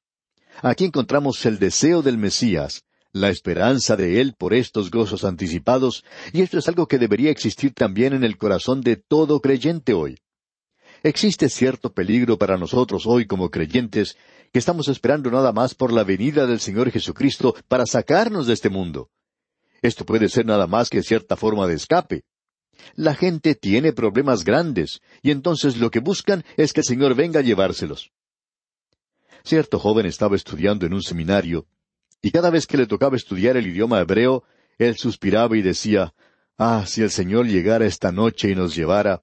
Aquí 0.63 0.85
encontramos 0.85 1.45
el 1.47 1.59
deseo 1.59 2.03
del 2.03 2.19
Mesías, 2.19 2.85
la 3.13 3.31
esperanza 3.31 3.97
de 3.97 4.21
Él 4.21 4.35
por 4.37 4.55
estos 4.55 4.91
gozos 4.91 5.25
anticipados, 5.25 6.05
y 6.33 6.43
esto 6.43 6.59
es 6.59 6.69
algo 6.69 6.87
que 6.89 6.99
debería 6.99 7.31
existir 7.31 7.73
también 7.73 8.13
en 8.13 8.25
el 8.25 8.37
corazón 8.37 8.81
de 8.81 8.97
todo 8.97 9.41
creyente 9.41 9.95
hoy. 9.95 10.19
Existe 11.03 11.49
cierto 11.49 11.93
peligro 11.93 12.39
para 12.39 12.57
nosotros 12.57 13.05
hoy 13.07 13.27
como 13.27 13.51
creyentes 13.51 14.17
que 14.53 14.59
estamos 14.59 14.89
esperando 14.89 15.31
nada 15.31 15.53
más 15.53 15.75
por 15.75 15.93
la 15.93 16.03
venida 16.03 16.47
del 16.47 16.61
Señor 16.61 16.91
Jesucristo 16.91 17.55
para 17.69 17.87
sacarnos 17.87 18.47
de 18.47 18.55
este 18.55 18.71
mundo. 18.71 19.11
Esto 19.83 20.07
puede 20.07 20.29
ser 20.29 20.47
nada 20.47 20.67
más 20.67 20.89
que 20.89 21.03
cierta 21.03 21.37
forma 21.37 21.67
de 21.67 21.75
escape. 21.75 22.25
La 22.95 23.15
gente 23.15 23.55
tiene 23.55 23.93
problemas 23.93 24.45
grandes, 24.45 25.01
y 25.23 25.31
entonces 25.31 25.77
lo 25.77 25.91
que 25.91 26.01
buscan 26.01 26.45
es 26.57 26.73
que 26.73 26.81
el 26.81 26.87
Señor 26.87 27.15
venga 27.15 27.41
a 27.41 27.43
llevárselos. 27.43 28.11
Cierto 29.45 29.79
joven 29.79 30.07
estaba 30.07 30.37
estudiando 30.37 30.87
en 30.87 30.95
un 30.95 31.03
seminario, 31.03 31.67
y 32.23 32.31
cada 32.31 32.49
vez 32.49 32.67
que 32.67 32.79
le 32.79 32.87
tocaba 32.87 33.17
estudiar 33.17 33.59
el 33.59 33.67
idioma 33.67 34.01
hebreo, 34.01 34.45
él 34.79 34.97
suspiraba 34.97 35.57
y 35.59 35.63
decía, 35.63 36.15
Ah, 36.57 36.85
si 36.87 37.03
el 37.03 37.11
Señor 37.11 37.47
llegara 37.47 37.85
esta 37.85 38.11
noche 38.11 38.51
y 38.51 38.55
nos 38.55 38.75
llevara, 38.75 39.23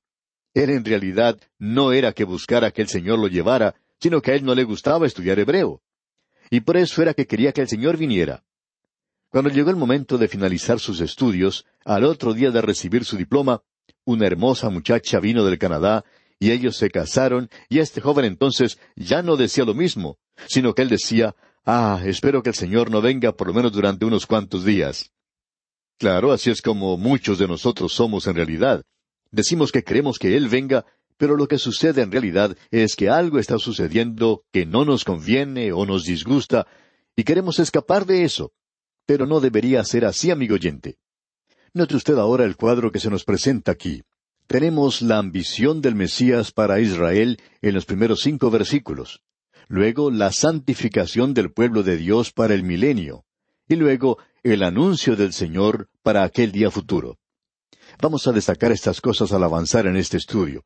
él 0.53 0.69
en 0.69 0.85
realidad 0.85 1.39
no 1.57 1.91
era 1.91 2.13
que 2.13 2.25
buscara 2.25 2.69
que 2.69 2.83
el 2.83 2.87
Señor 2.87 3.17
lo 3.17 3.27
llevara, 3.27 3.73
sino 3.99 4.21
que 4.21 4.31
a 4.31 4.35
él 4.35 4.45
no 4.45 4.53
le 4.53 4.63
gustaba 4.63 5.07
estudiar 5.07 5.39
hebreo. 5.39 5.81
Y 6.51 6.59
por 6.59 6.77
eso 6.77 7.01
era 7.01 7.15
que 7.15 7.25
quería 7.25 7.51
que 7.51 7.61
el 7.61 7.67
Señor 7.67 7.97
viniera. 7.97 8.43
Cuando 9.29 9.49
llegó 9.49 9.69
el 9.69 9.77
momento 9.77 10.17
de 10.17 10.27
finalizar 10.27 10.79
sus 10.79 10.99
estudios, 10.99 11.65
al 11.85 12.03
otro 12.03 12.33
día 12.33 12.51
de 12.51 12.61
recibir 12.61 13.05
su 13.05 13.17
diploma, 13.17 13.63
una 14.03 14.27
hermosa 14.27 14.69
muchacha 14.69 15.19
vino 15.19 15.45
del 15.45 15.57
Canadá, 15.57 16.03
y 16.41 16.51
ellos 16.51 16.75
se 16.75 16.89
casaron, 16.89 17.49
y 17.69 17.79
este 17.79 18.01
joven 18.01 18.25
entonces 18.25 18.79
ya 18.97 19.21
no 19.21 19.37
decía 19.37 19.63
lo 19.63 19.75
mismo, 19.75 20.17
sino 20.47 20.73
que 20.73 20.81
él 20.81 20.89
decía, 20.89 21.35
Ah, 21.65 22.01
espero 22.05 22.41
que 22.41 22.49
el 22.49 22.55
Señor 22.55 22.89
no 22.89 23.01
venga 23.01 23.33
por 23.33 23.47
lo 23.47 23.53
menos 23.53 23.71
durante 23.71 24.05
unos 24.05 24.25
cuantos 24.25 24.65
días. 24.65 25.11
Claro, 25.99 26.31
así 26.31 26.49
es 26.49 26.61
como 26.61 26.97
muchos 26.97 27.37
de 27.37 27.47
nosotros 27.47 27.93
somos 27.93 28.25
en 28.25 28.35
realidad. 28.35 28.83
Decimos 29.29 29.71
que 29.71 29.83
queremos 29.83 30.17
que 30.17 30.35
Él 30.35 30.49
venga, 30.49 30.85
pero 31.17 31.37
lo 31.37 31.47
que 31.47 31.59
sucede 31.59 32.01
en 32.01 32.11
realidad 32.11 32.57
es 32.71 32.95
que 32.95 33.09
algo 33.09 33.37
está 33.37 33.59
sucediendo 33.59 34.43
que 34.51 34.65
no 34.65 34.85
nos 34.85 35.05
conviene 35.05 35.71
o 35.71 35.85
nos 35.85 36.05
disgusta, 36.05 36.65
y 37.15 37.23
queremos 37.23 37.59
escapar 37.59 38.07
de 38.07 38.23
eso. 38.23 38.51
Pero 39.05 39.27
no 39.27 39.39
debería 39.39 39.83
ser 39.83 40.05
así, 40.05 40.31
amigo 40.31 40.55
oyente. 40.55 40.97
Note 41.73 41.95
usted 41.95 42.17
ahora 42.17 42.45
el 42.45 42.55
cuadro 42.55 42.91
que 42.91 42.99
se 42.99 43.11
nos 43.11 43.23
presenta 43.23 43.71
aquí. 43.71 44.01
Tenemos 44.51 45.01
la 45.01 45.17
ambición 45.17 45.79
del 45.79 45.95
Mesías 45.95 46.51
para 46.51 46.81
Israel 46.81 47.39
en 47.61 47.73
los 47.73 47.85
primeros 47.85 48.19
cinco 48.19 48.51
versículos. 48.51 49.21
Luego 49.69 50.11
la 50.11 50.33
santificación 50.33 51.33
del 51.33 51.53
pueblo 51.53 51.83
de 51.83 51.95
Dios 51.95 52.33
para 52.33 52.53
el 52.53 52.63
milenio. 52.63 53.23
Y 53.69 53.77
luego 53.77 54.17
el 54.43 54.63
anuncio 54.63 55.15
del 55.15 55.31
Señor 55.31 55.87
para 56.03 56.23
aquel 56.23 56.51
día 56.51 56.69
futuro. 56.69 57.17
Vamos 58.01 58.27
a 58.27 58.33
destacar 58.33 58.73
estas 58.73 58.99
cosas 58.99 59.31
al 59.31 59.45
avanzar 59.45 59.87
en 59.87 59.95
este 59.95 60.17
estudio. 60.17 60.65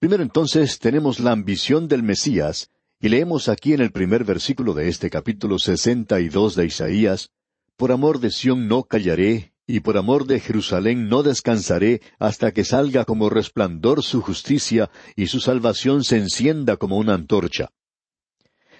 Primero 0.00 0.24
entonces 0.24 0.80
tenemos 0.80 1.20
la 1.20 1.30
ambición 1.30 1.86
del 1.86 2.02
Mesías, 2.02 2.68
y 2.98 3.10
leemos 3.10 3.48
aquí 3.48 3.74
en 3.74 3.80
el 3.80 3.92
primer 3.92 4.24
versículo 4.24 4.74
de 4.74 4.88
este 4.88 5.08
capítulo 5.08 5.60
sesenta 5.60 6.18
y 6.18 6.28
dos 6.30 6.56
de 6.56 6.66
Isaías, 6.66 7.30
Por 7.76 7.92
amor 7.92 8.18
de 8.18 8.32
Sión 8.32 8.66
no 8.66 8.82
callaré, 8.82 9.53
y 9.66 9.80
por 9.80 9.96
amor 9.96 10.26
de 10.26 10.40
Jerusalén 10.40 11.08
no 11.08 11.22
descansaré 11.22 12.02
hasta 12.18 12.52
que 12.52 12.64
salga 12.64 13.04
como 13.04 13.30
resplandor 13.30 14.02
su 14.02 14.20
justicia 14.20 14.90
y 15.16 15.26
su 15.26 15.40
salvación 15.40 16.04
se 16.04 16.18
encienda 16.18 16.76
como 16.76 16.98
una 16.98 17.14
antorcha. 17.14 17.70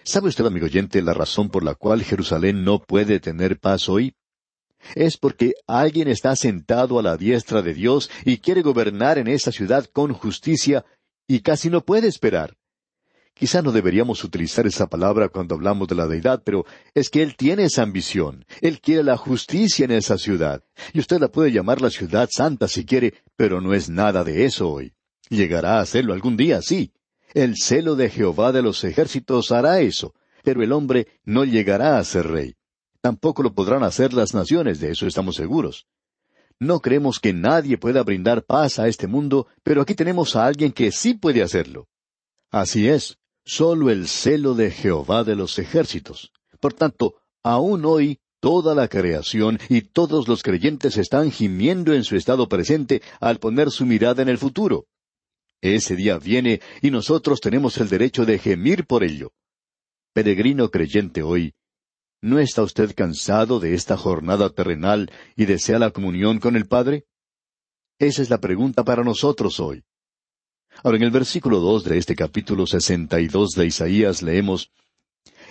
¿Sabe 0.03 0.29
usted, 0.29 0.45
amigo 0.45 0.67
oyente, 0.67 1.01
la 1.01 1.15
razón 1.15 1.49
por 1.49 1.65
la 1.65 1.75
cual 1.75 2.03
Jerusalén 2.03 2.65
no 2.65 2.81
puede 2.81 3.21
tener 3.21 3.59
paz 3.59 3.89
hoy? 3.89 4.15
es 4.95 5.17
porque 5.17 5.55
alguien 5.67 6.09
está 6.09 6.37
sentado 6.37 6.99
a 6.99 7.03
la 7.03 7.17
diestra 7.17 7.63
de 7.63 7.75
Dios 7.75 8.11
y 8.25 8.39
quiere 8.39 8.63
gobernar 8.63 9.19
en 9.19 9.29
esa 9.29 9.53
ciudad 9.53 9.87
con 9.87 10.13
justicia 10.13 10.85
y 11.27 11.41
casi 11.41 11.71
no 11.71 11.85
puede 11.85 12.09
esperar. 12.09 12.57
Quizá 13.35 13.63
no 13.63 13.73
deberíamos 13.73 14.23
utilizar 14.23 14.65
esa 14.65 14.87
palabra 14.87 15.29
cuando 15.29 15.57
hablamos 15.57 15.89
de 15.89 15.97
la 15.97 16.07
deidad, 16.07 16.43
pero 16.45 16.65
es 16.95 17.11
que 17.11 17.21
Él 17.21 17.37
tiene 17.37 17.65
esa 17.65 17.83
ambición. 17.83 18.45
Él 18.61 18.81
quiere 18.81 19.03
la 19.03 19.17
justicia 19.17 19.85
en 19.85 19.91
esa 19.91 20.19
ciudad. 20.19 20.63
Y 20.93 21.01
usted 21.01 21.21
la 21.21 21.29
puede 21.29 21.51
llamar 21.51 21.83
la 21.83 21.91
ciudad 21.91 22.29
santa 22.31 22.69
si 22.69 22.85
quiere, 22.85 23.15
pero 23.35 23.61
no 23.61 23.75
es 23.75 23.89
nada 23.89 24.23
de 24.23 24.45
eso 24.45 24.71
hoy. 24.71 24.95
Llegará 25.29 25.79
a 25.79 25.81
hacerlo 25.81 26.13
algún 26.13 26.37
día, 26.37 26.63
sí. 26.63 26.93
El 27.33 27.57
celo 27.57 27.97
de 27.97 28.09
Jehová 28.09 28.53
de 28.53 28.63
los 28.63 28.85
ejércitos 28.85 29.51
hará 29.51 29.81
eso, 29.81 30.15
pero 30.45 30.63
el 30.63 30.71
hombre 30.71 31.09
no 31.25 31.45
llegará 31.45 31.99
a 31.99 32.05
ser 32.05 32.29
rey. 32.29 32.55
Tampoco 33.01 33.43
lo 33.43 33.53
podrán 33.53 33.83
hacer 33.83 34.15
las 34.15 34.33
naciones, 34.33 34.79
de 34.79 34.93
eso 34.93 35.09
estamos 35.09 35.35
seguros. 35.35 35.89
No 36.61 36.79
creemos 36.79 37.19
que 37.19 37.33
nadie 37.33 37.79
pueda 37.79 38.05
brindar 38.05 38.45
paz 38.45 38.79
a 38.79 38.87
este 38.87 39.09
mundo, 39.09 39.49
pero 39.65 39.83
aquí 39.83 39.95
tenemos 39.95 40.37
a 40.37 40.47
alguien 40.47 40.71
que 40.71 40.93
sí 40.93 41.15
puede 41.15 41.43
hacerlo. 41.43 41.89
Así 42.51 42.89
es, 42.89 43.19
solo 43.45 43.91
el 43.91 44.09
celo 44.09 44.55
de 44.55 44.71
Jehová 44.71 45.25
de 45.25 45.37
los 45.37 45.59
ejércitos. 45.59 46.33
Por 46.61 46.73
tanto, 46.73 47.17
aún 47.43 47.85
hoy 47.85 48.19
toda 48.41 48.75
la 48.75 48.89
creación 48.89 49.59
y 49.69 49.83
todos 49.83 50.29
los 50.29 50.43
creyentes 50.43 50.97
están 50.97 51.31
gimiendo 51.31 51.93
en 51.95 52.05
su 52.05 52.17
estado 52.17 52.49
presente 52.49 53.03
al 53.21 53.39
poner 53.39 53.71
su 53.71 53.87
mirada 53.87 54.23
en 54.23 54.29
el 54.29 54.39
futuro. 54.39 54.87
Ese 55.61 55.97
día 55.97 56.19
viene 56.19 56.61
y 56.83 56.91
nosotros 56.91 57.41
tenemos 57.41 57.79
el 57.79 57.89
derecho 57.89 58.27
de 58.27 58.39
gemir 58.39 58.87
por 58.87 59.03
ello. 59.03 59.33
Peregrino 60.13 60.71
creyente 60.71 61.23
hoy, 61.23 61.55
¿No 62.25 62.39
está 62.39 62.63
usted 62.63 62.95
cansado 62.95 63.61
de 63.61 63.75
esta 63.75 63.99
jornada 63.99 64.49
terrenal 64.49 65.13
y 65.37 65.45
desea 65.45 65.79
la 65.79 65.91
comunión 65.91 66.39
con 66.39 66.57
el 66.57 66.67
Padre? 66.67 67.05
Esa 67.99 68.23
es 68.23 68.31
la 68.31 68.41
pregunta 68.41 68.83
para 68.83 69.05
nosotros 69.05 69.61
hoy. 69.61 69.85
Ahora, 70.83 70.97
en 70.97 71.05
el 71.05 71.11
versículo 71.11 71.61
dos 71.61 71.85
de 71.85 71.99
este 71.99 72.17
capítulo 72.17 72.67
sesenta 72.67 73.21
y 73.21 73.29
dos 73.29 73.53
de 73.53 73.67
Isaías 73.67 74.23
leemos 74.23 74.71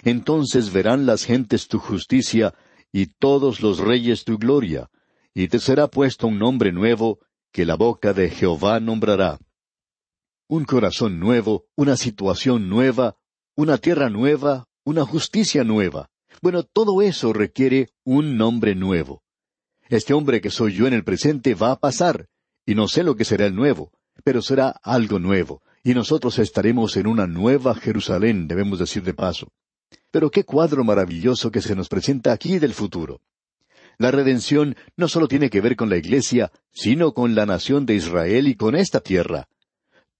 Entonces 0.03 0.71
verán 0.73 1.05
las 1.05 1.23
gentes 1.23 1.67
tu 1.67 1.79
justicia 1.79 2.53
y 2.91 3.07
todos 3.07 3.61
los 3.61 3.79
reyes 3.79 4.23
tu 4.23 4.37
gloria, 4.37 4.89
y 5.33 5.47
te 5.47 5.59
será 5.59 5.87
puesto 5.87 6.27
un 6.27 6.37
nombre 6.37 6.71
nuevo 6.71 7.19
que 7.51 7.65
la 7.65 7.75
boca 7.75 8.13
de 8.13 8.29
Jehová 8.29 8.79
nombrará. 8.79 9.39
Un 10.47 10.65
corazón 10.65 11.19
nuevo, 11.19 11.65
una 11.75 11.97
situación 11.97 12.69
nueva, 12.69 13.17
una 13.55 13.77
tierra 13.77 14.09
nueva, 14.09 14.67
una 14.83 15.05
justicia 15.05 15.63
nueva. 15.63 16.09
Bueno, 16.41 16.63
todo 16.63 17.01
eso 17.01 17.33
requiere 17.33 17.89
un 18.03 18.37
nombre 18.37 18.75
nuevo. 18.75 19.23
Este 19.89 20.13
hombre 20.13 20.41
que 20.41 20.49
soy 20.49 20.73
yo 20.73 20.87
en 20.87 20.93
el 20.93 21.03
presente 21.03 21.55
va 21.55 21.71
a 21.71 21.79
pasar, 21.79 22.27
y 22.65 22.75
no 22.75 22.87
sé 22.87 23.03
lo 23.03 23.15
que 23.15 23.25
será 23.25 23.45
el 23.45 23.55
nuevo, 23.55 23.91
pero 24.23 24.41
será 24.41 24.69
algo 24.83 25.19
nuevo, 25.19 25.61
y 25.83 25.93
nosotros 25.93 26.39
estaremos 26.39 26.97
en 26.97 27.07
una 27.07 27.27
nueva 27.27 27.75
Jerusalén, 27.75 28.47
debemos 28.47 28.79
decir 28.79 29.03
de 29.03 29.13
paso. 29.13 29.51
Pero 30.11 30.31
qué 30.31 30.43
cuadro 30.43 30.83
maravilloso 30.83 31.51
que 31.51 31.61
se 31.61 31.75
nos 31.75 31.89
presenta 31.89 32.31
aquí 32.31 32.59
del 32.59 32.73
futuro. 32.73 33.21
La 33.97 34.11
redención 34.11 34.75
no 34.95 35.07
solo 35.07 35.27
tiene 35.27 35.49
que 35.49 35.61
ver 35.61 35.75
con 35.75 35.89
la 35.89 35.97
Iglesia, 35.97 36.51
sino 36.71 37.13
con 37.13 37.35
la 37.35 37.45
nación 37.45 37.85
de 37.85 37.95
Israel 37.95 38.47
y 38.47 38.55
con 38.55 38.75
esta 38.75 38.99
tierra 38.99 39.47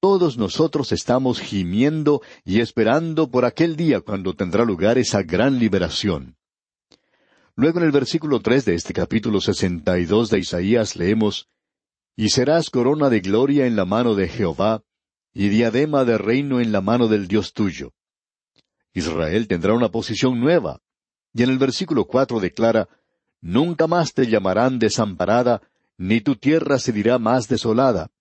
todos 0.03 0.37
nosotros 0.37 0.91
estamos 0.91 1.39
gimiendo 1.39 2.21
y 2.43 2.59
esperando 2.59 3.31
por 3.31 3.45
aquel 3.45 3.77
día 3.77 4.01
cuando 4.01 4.33
tendrá 4.33 4.65
lugar 4.65 4.97
esa 4.97 5.23
gran 5.23 5.59
liberación. 5.59 6.35
Luego 7.55 7.79
en 7.79 7.85
el 7.85 7.93
versículo 7.93 8.41
tres 8.41 8.65
de 8.65 8.75
este 8.75 8.91
capítulo 8.91 9.39
sesenta 9.39 9.97
y 9.97 10.03
dos 10.03 10.29
de 10.29 10.39
Isaías 10.39 10.97
leemos 10.97 11.47
Y 12.15 12.29
serás 12.29 12.69
corona 12.69 13.09
de 13.09 13.21
gloria 13.21 13.65
en 13.65 13.75
la 13.75 13.85
mano 13.85 14.15
de 14.15 14.27
Jehová, 14.27 14.83
y 15.33 15.49
diadema 15.49 16.05
de 16.05 16.17
reino 16.17 16.59
en 16.59 16.71
la 16.71 16.81
mano 16.81 17.07
del 17.07 17.27
Dios 17.27 17.53
tuyo. 17.53 17.93
Israel 18.93 19.47
tendrá 19.47 19.73
una 19.73 19.89
posición 19.89 20.39
nueva. 20.39 20.79
Y 21.33 21.41
en 21.43 21.49
el 21.49 21.57
versículo 21.57 22.05
cuatro 22.05 22.39
declara 22.39 22.87
Nunca 23.41 23.87
más 23.87 24.13
te 24.13 24.27
llamarán 24.27 24.77
desamparada, 24.77 25.61
ni 25.97 26.21
tu 26.21 26.35
tierra 26.35 26.77
se 26.77 26.91
dirá 26.91 27.17
más 27.17 27.47
desolada 27.47 28.11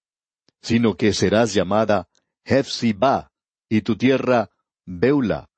sino 0.62 0.96
que 0.96 1.12
serás 1.12 1.52
llamada 1.52 2.08
Hefzibá, 2.44 3.32
y 3.68 3.82
tu 3.82 3.96
tierra, 3.96 4.50
Beula. 4.86 5.50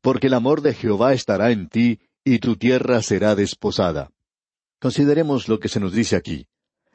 Porque 0.00 0.28
el 0.28 0.34
amor 0.34 0.62
de 0.62 0.74
Jehová 0.74 1.12
estará 1.12 1.50
en 1.50 1.68
ti, 1.68 2.00
y 2.24 2.38
tu 2.38 2.56
tierra 2.56 3.02
será 3.02 3.34
desposada. 3.34 4.10
Consideremos 4.80 5.48
lo 5.48 5.60
que 5.60 5.68
se 5.68 5.80
nos 5.80 5.92
dice 5.92 6.16
aquí. 6.16 6.46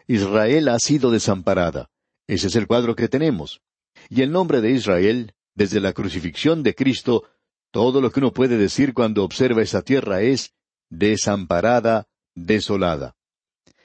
Israel 0.07 0.69
ha 0.69 0.79
sido 0.79 1.11
desamparada. 1.11 1.89
Ese 2.27 2.47
es 2.47 2.55
el 2.55 2.67
cuadro 2.67 2.95
que 2.95 3.07
tenemos. 3.07 3.61
Y 4.09 4.21
el 4.21 4.31
nombre 4.31 4.61
de 4.61 4.71
Israel, 4.71 5.33
desde 5.55 5.79
la 5.79 5.93
crucifixión 5.93 6.63
de 6.63 6.75
Cristo, 6.75 7.23
todo 7.71 8.01
lo 8.01 8.11
que 8.11 8.19
uno 8.19 8.31
puede 8.31 8.57
decir 8.57 8.93
cuando 8.93 9.23
observa 9.23 9.61
esa 9.61 9.81
tierra 9.81 10.21
es 10.21 10.53
desamparada, 10.89 12.07
desolada. 12.35 13.15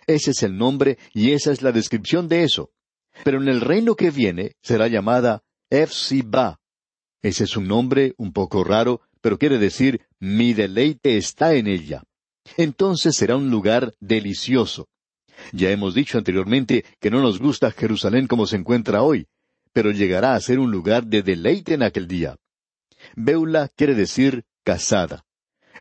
Ese 0.07 0.31
es 0.31 0.43
el 0.43 0.57
nombre 0.57 0.99
y 1.13 1.33
esa 1.33 1.53
es 1.53 1.63
la 1.63 1.73
descripción 1.73 2.29
de 2.29 2.45
eso. 2.45 2.71
Pero 3.25 3.41
en 3.41 3.49
el 3.49 3.61
reino 3.61 3.95
que 3.95 4.11
viene 4.11 4.53
será 4.63 4.89
llamada 4.89 5.43
Efsiba. 5.71 6.61
Ese 7.23 7.45
es 7.45 7.57
un 7.57 7.67
nombre 7.67 8.15
un 8.17 8.33
poco 8.33 8.65
raro, 8.65 9.03
pero 9.21 9.39
quiere 9.39 9.59
decir 9.59 10.07
mi 10.19 10.55
deleite 10.55 11.17
está 11.17 11.55
en 11.55 11.67
ella. 11.67 12.05
Entonces 12.57 13.17
será 13.17 13.37
un 13.37 13.51
lugar 13.51 13.95
delicioso. 14.01 14.89
Ya 15.53 15.71
hemos 15.71 15.95
dicho 15.95 16.19
anteriormente 16.19 16.85
que 17.01 17.11
no 17.11 17.21
nos 17.21 17.39
gusta 17.39 17.71
Jerusalén 17.71 18.27
como 18.27 18.47
se 18.47 18.57
encuentra 18.57 19.03
hoy, 19.03 19.27
pero 19.73 19.91
llegará 19.91 20.35
a 20.35 20.41
ser 20.41 20.59
un 20.59 20.71
lugar 20.71 21.07
de 21.07 21.23
deleite 21.23 21.75
en 21.75 21.83
aquel 21.83 22.09
día. 22.09 22.37
Beula 23.15 23.69
quiere 23.69 23.95
decir 23.95 24.45
casada. 24.65 25.25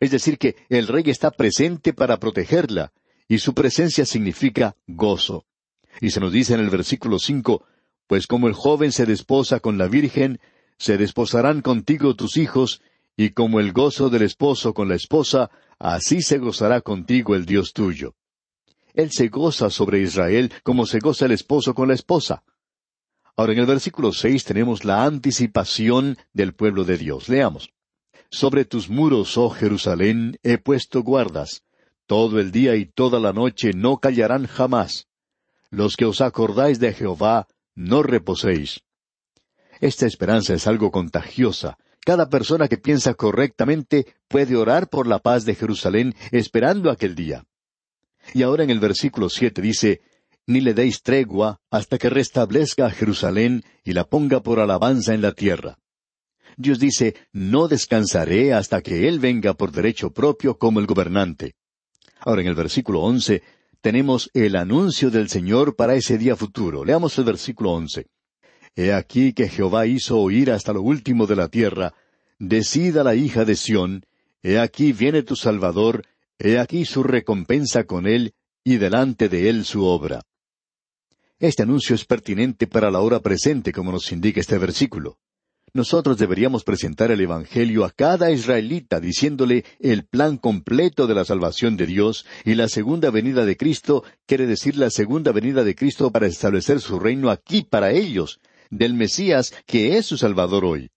Es 0.00 0.10
decir, 0.10 0.38
que 0.38 0.56
el 0.68 0.86
rey 0.86 1.04
está 1.06 1.30
presente 1.30 1.92
para 1.92 2.18
protegerla, 2.18 2.92
y 3.26 3.38
su 3.38 3.54
presencia 3.54 4.04
significa 4.06 4.76
gozo. 4.86 5.44
Y 6.00 6.10
se 6.10 6.20
nos 6.20 6.32
dice 6.32 6.54
en 6.54 6.60
el 6.60 6.70
versículo 6.70 7.18
cinco, 7.18 7.64
Pues 8.06 8.26
como 8.26 8.48
el 8.48 8.54
joven 8.54 8.92
se 8.92 9.04
desposa 9.04 9.60
con 9.60 9.76
la 9.76 9.88
virgen, 9.88 10.40
se 10.78 10.96
desposarán 10.96 11.60
contigo 11.60 12.14
tus 12.14 12.36
hijos, 12.36 12.80
y 13.16 13.30
como 13.30 13.58
el 13.58 13.72
gozo 13.72 14.08
del 14.10 14.22
esposo 14.22 14.72
con 14.72 14.88
la 14.88 14.94
esposa, 14.94 15.50
así 15.78 16.22
se 16.22 16.38
gozará 16.38 16.80
contigo 16.80 17.34
el 17.34 17.44
Dios 17.44 17.72
tuyo. 17.72 18.14
Él 18.98 19.12
se 19.12 19.28
goza 19.28 19.70
sobre 19.70 20.00
Israel 20.00 20.52
como 20.64 20.84
se 20.84 20.98
goza 20.98 21.26
el 21.26 21.30
esposo 21.30 21.72
con 21.72 21.86
la 21.86 21.94
esposa. 21.94 22.42
Ahora 23.36 23.52
en 23.52 23.60
el 23.60 23.66
versículo 23.66 24.12
seis 24.12 24.42
tenemos 24.42 24.84
la 24.84 25.04
anticipación 25.04 26.18
del 26.32 26.52
pueblo 26.52 26.82
de 26.82 26.98
Dios. 26.98 27.28
Leamos. 27.28 27.70
Sobre 28.28 28.64
tus 28.64 28.90
muros, 28.90 29.38
oh 29.38 29.50
Jerusalén, 29.50 30.40
he 30.42 30.58
puesto 30.58 31.04
guardas. 31.04 31.62
Todo 32.08 32.40
el 32.40 32.50
día 32.50 32.74
y 32.74 32.86
toda 32.86 33.20
la 33.20 33.32
noche 33.32 33.70
no 33.72 33.98
callarán 33.98 34.48
jamás. 34.48 35.06
Los 35.70 35.96
que 35.96 36.04
os 36.04 36.20
acordáis 36.20 36.80
de 36.80 36.92
Jehová, 36.92 37.46
no 37.76 38.02
reposéis. 38.02 38.80
Esta 39.80 40.06
esperanza 40.06 40.54
es 40.54 40.66
algo 40.66 40.90
contagiosa. 40.90 41.78
Cada 42.04 42.28
persona 42.28 42.66
que 42.66 42.78
piensa 42.78 43.14
correctamente 43.14 44.12
puede 44.26 44.56
orar 44.56 44.88
por 44.88 45.06
la 45.06 45.20
paz 45.20 45.44
de 45.44 45.54
Jerusalén 45.54 46.16
esperando 46.32 46.90
aquel 46.90 47.14
día. 47.14 47.44
Y 48.34 48.42
ahora 48.42 48.64
en 48.64 48.70
el 48.70 48.80
versículo 48.80 49.28
siete 49.28 49.62
dice, 49.62 50.00
ni 50.46 50.60
le 50.60 50.74
deis 50.74 51.02
tregua 51.02 51.60
hasta 51.70 51.98
que 51.98 52.08
restablezca 52.08 52.86
a 52.86 52.90
Jerusalén 52.90 53.62
y 53.84 53.92
la 53.92 54.04
ponga 54.04 54.42
por 54.42 54.60
alabanza 54.60 55.14
en 55.14 55.22
la 55.22 55.32
tierra. 55.32 55.78
Dios 56.56 56.78
dice, 56.78 57.14
no 57.32 57.68
descansaré 57.68 58.52
hasta 58.52 58.80
que 58.80 59.06
Él 59.06 59.20
venga 59.20 59.54
por 59.54 59.70
derecho 59.70 60.10
propio 60.10 60.58
como 60.58 60.80
el 60.80 60.86
gobernante. 60.86 61.54
Ahora 62.20 62.40
en 62.40 62.48
el 62.48 62.54
versículo 62.54 63.00
once 63.00 63.42
tenemos 63.80 64.30
el 64.34 64.56
anuncio 64.56 65.10
del 65.10 65.28
Señor 65.28 65.76
para 65.76 65.94
ese 65.94 66.18
día 66.18 66.34
futuro. 66.34 66.84
Leamos 66.84 67.16
el 67.18 67.24
versículo 67.24 67.72
once. 67.72 68.06
He 68.74 68.92
aquí 68.92 69.32
que 69.32 69.48
Jehová 69.48 69.86
hizo 69.86 70.18
oír 70.18 70.50
hasta 70.50 70.72
lo 70.72 70.82
último 70.82 71.26
de 71.26 71.36
la 71.36 71.48
tierra, 71.48 71.94
decida 72.38 73.04
la 73.04 73.14
hija 73.14 73.44
de 73.44 73.56
Sión, 73.56 74.04
he 74.42 74.58
aquí 74.58 74.92
viene 74.92 75.22
tu 75.22 75.36
Salvador, 75.36 76.04
he 76.38 76.58
aquí 76.58 76.84
su 76.84 77.02
recompensa 77.02 77.84
con 77.84 78.06
él, 78.06 78.34
y 78.64 78.76
delante 78.76 79.28
de 79.28 79.48
él 79.48 79.64
su 79.64 79.84
obra. 79.84 80.22
Este 81.38 81.62
anuncio 81.62 81.94
es 81.94 82.04
pertinente 82.04 82.66
para 82.66 82.90
la 82.90 83.00
hora 83.00 83.20
presente, 83.20 83.72
como 83.72 83.92
nos 83.92 84.10
indica 84.12 84.40
este 84.40 84.58
versículo. 84.58 85.18
Nosotros 85.72 86.18
deberíamos 86.18 86.64
presentar 86.64 87.10
el 87.10 87.20
Evangelio 87.20 87.84
a 87.84 87.90
cada 87.90 88.30
israelita 88.30 89.00
diciéndole 89.00 89.64
el 89.78 90.04
plan 90.06 90.38
completo 90.38 91.06
de 91.06 91.14
la 91.14 91.24
salvación 91.24 91.76
de 91.76 91.86
Dios 91.86 92.26
y 92.44 92.54
la 92.54 92.68
segunda 92.68 93.10
venida 93.10 93.44
de 93.44 93.56
Cristo 93.56 94.02
quiere 94.26 94.46
decir 94.46 94.76
la 94.76 94.90
segunda 94.90 95.30
venida 95.30 95.64
de 95.64 95.74
Cristo 95.74 96.10
para 96.10 96.26
establecer 96.26 96.80
su 96.80 96.98
reino 96.98 97.30
aquí 97.30 97.62
para 97.62 97.92
ellos, 97.92 98.40
del 98.70 98.94
Mesías 98.94 99.54
que 99.66 99.98
es 99.98 100.06
su 100.06 100.16
Salvador 100.16 100.64
hoy. 100.64 100.90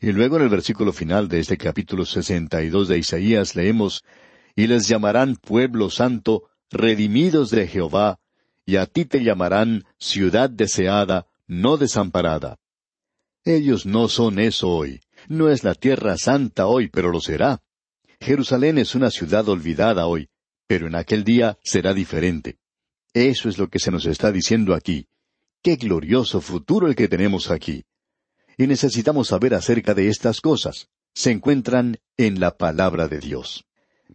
Y 0.00 0.12
luego 0.12 0.36
en 0.36 0.42
el 0.42 0.48
versículo 0.48 0.92
final 0.92 1.28
de 1.28 1.40
este 1.40 1.56
capítulo 1.56 2.04
sesenta 2.04 2.62
y 2.62 2.68
dos 2.68 2.88
de 2.88 2.98
Isaías 2.98 3.56
leemos 3.56 4.04
Y 4.54 4.66
les 4.66 4.88
llamarán 4.88 5.36
pueblo 5.36 5.90
santo, 5.90 6.50
redimidos 6.70 7.50
de 7.50 7.66
Jehová, 7.66 8.20
y 8.64 8.76
a 8.76 8.86
ti 8.86 9.04
te 9.04 9.22
llamarán 9.22 9.84
ciudad 9.98 10.50
deseada, 10.50 11.26
no 11.46 11.76
desamparada. 11.76 12.58
Ellos 13.44 13.86
no 13.86 14.08
son 14.08 14.38
eso 14.38 14.68
hoy. 14.68 15.00
No 15.28 15.48
es 15.48 15.64
la 15.64 15.74
tierra 15.74 16.16
santa 16.16 16.66
hoy, 16.66 16.88
pero 16.88 17.10
lo 17.10 17.20
será. 17.20 17.62
Jerusalén 18.20 18.78
es 18.78 18.94
una 18.94 19.10
ciudad 19.10 19.48
olvidada 19.48 20.06
hoy, 20.06 20.28
pero 20.66 20.86
en 20.86 20.94
aquel 20.94 21.24
día 21.24 21.58
será 21.64 21.92
diferente. 21.92 22.58
Eso 23.14 23.48
es 23.48 23.58
lo 23.58 23.68
que 23.68 23.78
se 23.78 23.90
nos 23.90 24.06
está 24.06 24.30
diciendo 24.30 24.74
aquí. 24.74 25.08
Qué 25.60 25.76
glorioso 25.76 26.40
futuro 26.40 26.86
el 26.86 26.94
que 26.94 27.08
tenemos 27.08 27.50
aquí. 27.50 27.84
Y 28.56 28.66
necesitamos 28.66 29.28
saber 29.28 29.54
acerca 29.54 29.94
de 29.94 30.08
estas 30.08 30.40
cosas. 30.40 30.88
Se 31.14 31.30
encuentran 31.30 31.98
en 32.16 32.40
la 32.40 32.56
palabra 32.56 33.08
de 33.08 33.18
Dios. 33.18 33.64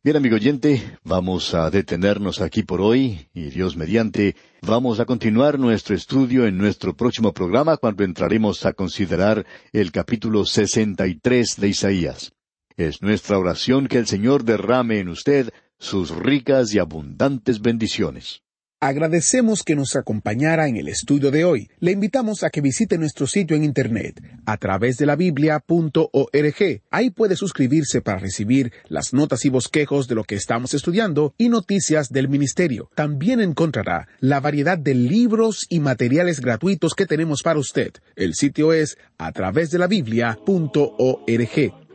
Bien, 0.04 0.16
amigo 0.16 0.36
oyente, 0.36 0.98
vamos 1.04 1.56
a 1.56 1.72
detenernos 1.72 2.40
aquí 2.40 2.62
por 2.62 2.82
hoy 2.82 3.28
y 3.34 3.50
Dios 3.50 3.76
mediante, 3.76 4.36
vamos 4.62 5.00
a 5.00 5.06
continuar 5.06 5.58
nuestro 5.58 5.96
estudio 5.96 6.46
en 6.46 6.58
nuestro 6.58 6.96
próximo 6.96 7.34
programa 7.34 7.78
cuando 7.78 8.04
entraremos 8.04 8.66
a 8.66 8.74
considerar 8.74 9.46
el 9.74 9.92
capítulo 9.92 10.46
63 10.46 11.56
de 11.58 11.68
Isaías. 11.68 12.32
Es 12.76 13.02
nuestra 13.02 13.40
oración 13.40 13.88
que 13.88 13.98
el 13.98 14.06
Señor 14.06 14.44
derrame 14.44 15.00
en 15.00 15.10
usted 15.10 15.52
sus 15.80 16.12
ricas 16.16 16.74
y 16.76 16.80
abundantes 16.80 17.60
bendiciones. 17.60 18.44
Agradecemos 18.80 19.64
que 19.64 19.76
nos 19.76 19.96
acompañara 19.96 20.68
en 20.68 20.78
el 20.78 20.88
estudio 20.88 21.32
de 21.32 21.46
hoy. 21.46 21.68
Le 21.80 21.94
invitamos 21.94 22.44
a 22.44 22.52
que 22.52 22.62
visite 22.62 23.00
nuestro 23.00 23.26
sitio 23.26 23.58
en 23.58 23.64
Internet 23.64 24.22
a 24.46 24.58
través 24.58 24.98
de 24.98 25.08
la 25.08 25.16
biblia.org. 25.16 26.82
Ahí 26.92 27.10
puede 27.10 27.36
suscribirse 27.36 28.04
para 28.04 28.20
recibir 28.20 28.72
las 28.88 29.16
notas 29.16 29.46
y 29.46 29.50
bosquejos 29.50 30.08
de 30.08 30.14
lo 30.14 30.26
que 30.26 30.36
estamos 30.36 30.76
estudiando 30.76 31.34
y 31.40 31.50
noticias 31.50 32.10
del 32.10 32.30
ministerio. 32.30 32.92
También 32.94 33.42
encontrará 33.42 34.10
la 34.20 34.42
variedad 34.42 34.78
de 34.78 34.94
libros 34.94 35.66
y 35.70 35.80
materiales 35.80 36.40
gratuitos 36.40 36.94
que 36.94 37.08
tenemos 37.08 37.42
para 37.42 37.58
usted. 37.58 37.94
El 38.16 38.36
sitio 38.36 38.74
es 38.74 39.00
a 39.18 39.32
través 39.32 39.72
de 39.72 39.80
la 39.80 39.88
biblia.org. 39.88 41.87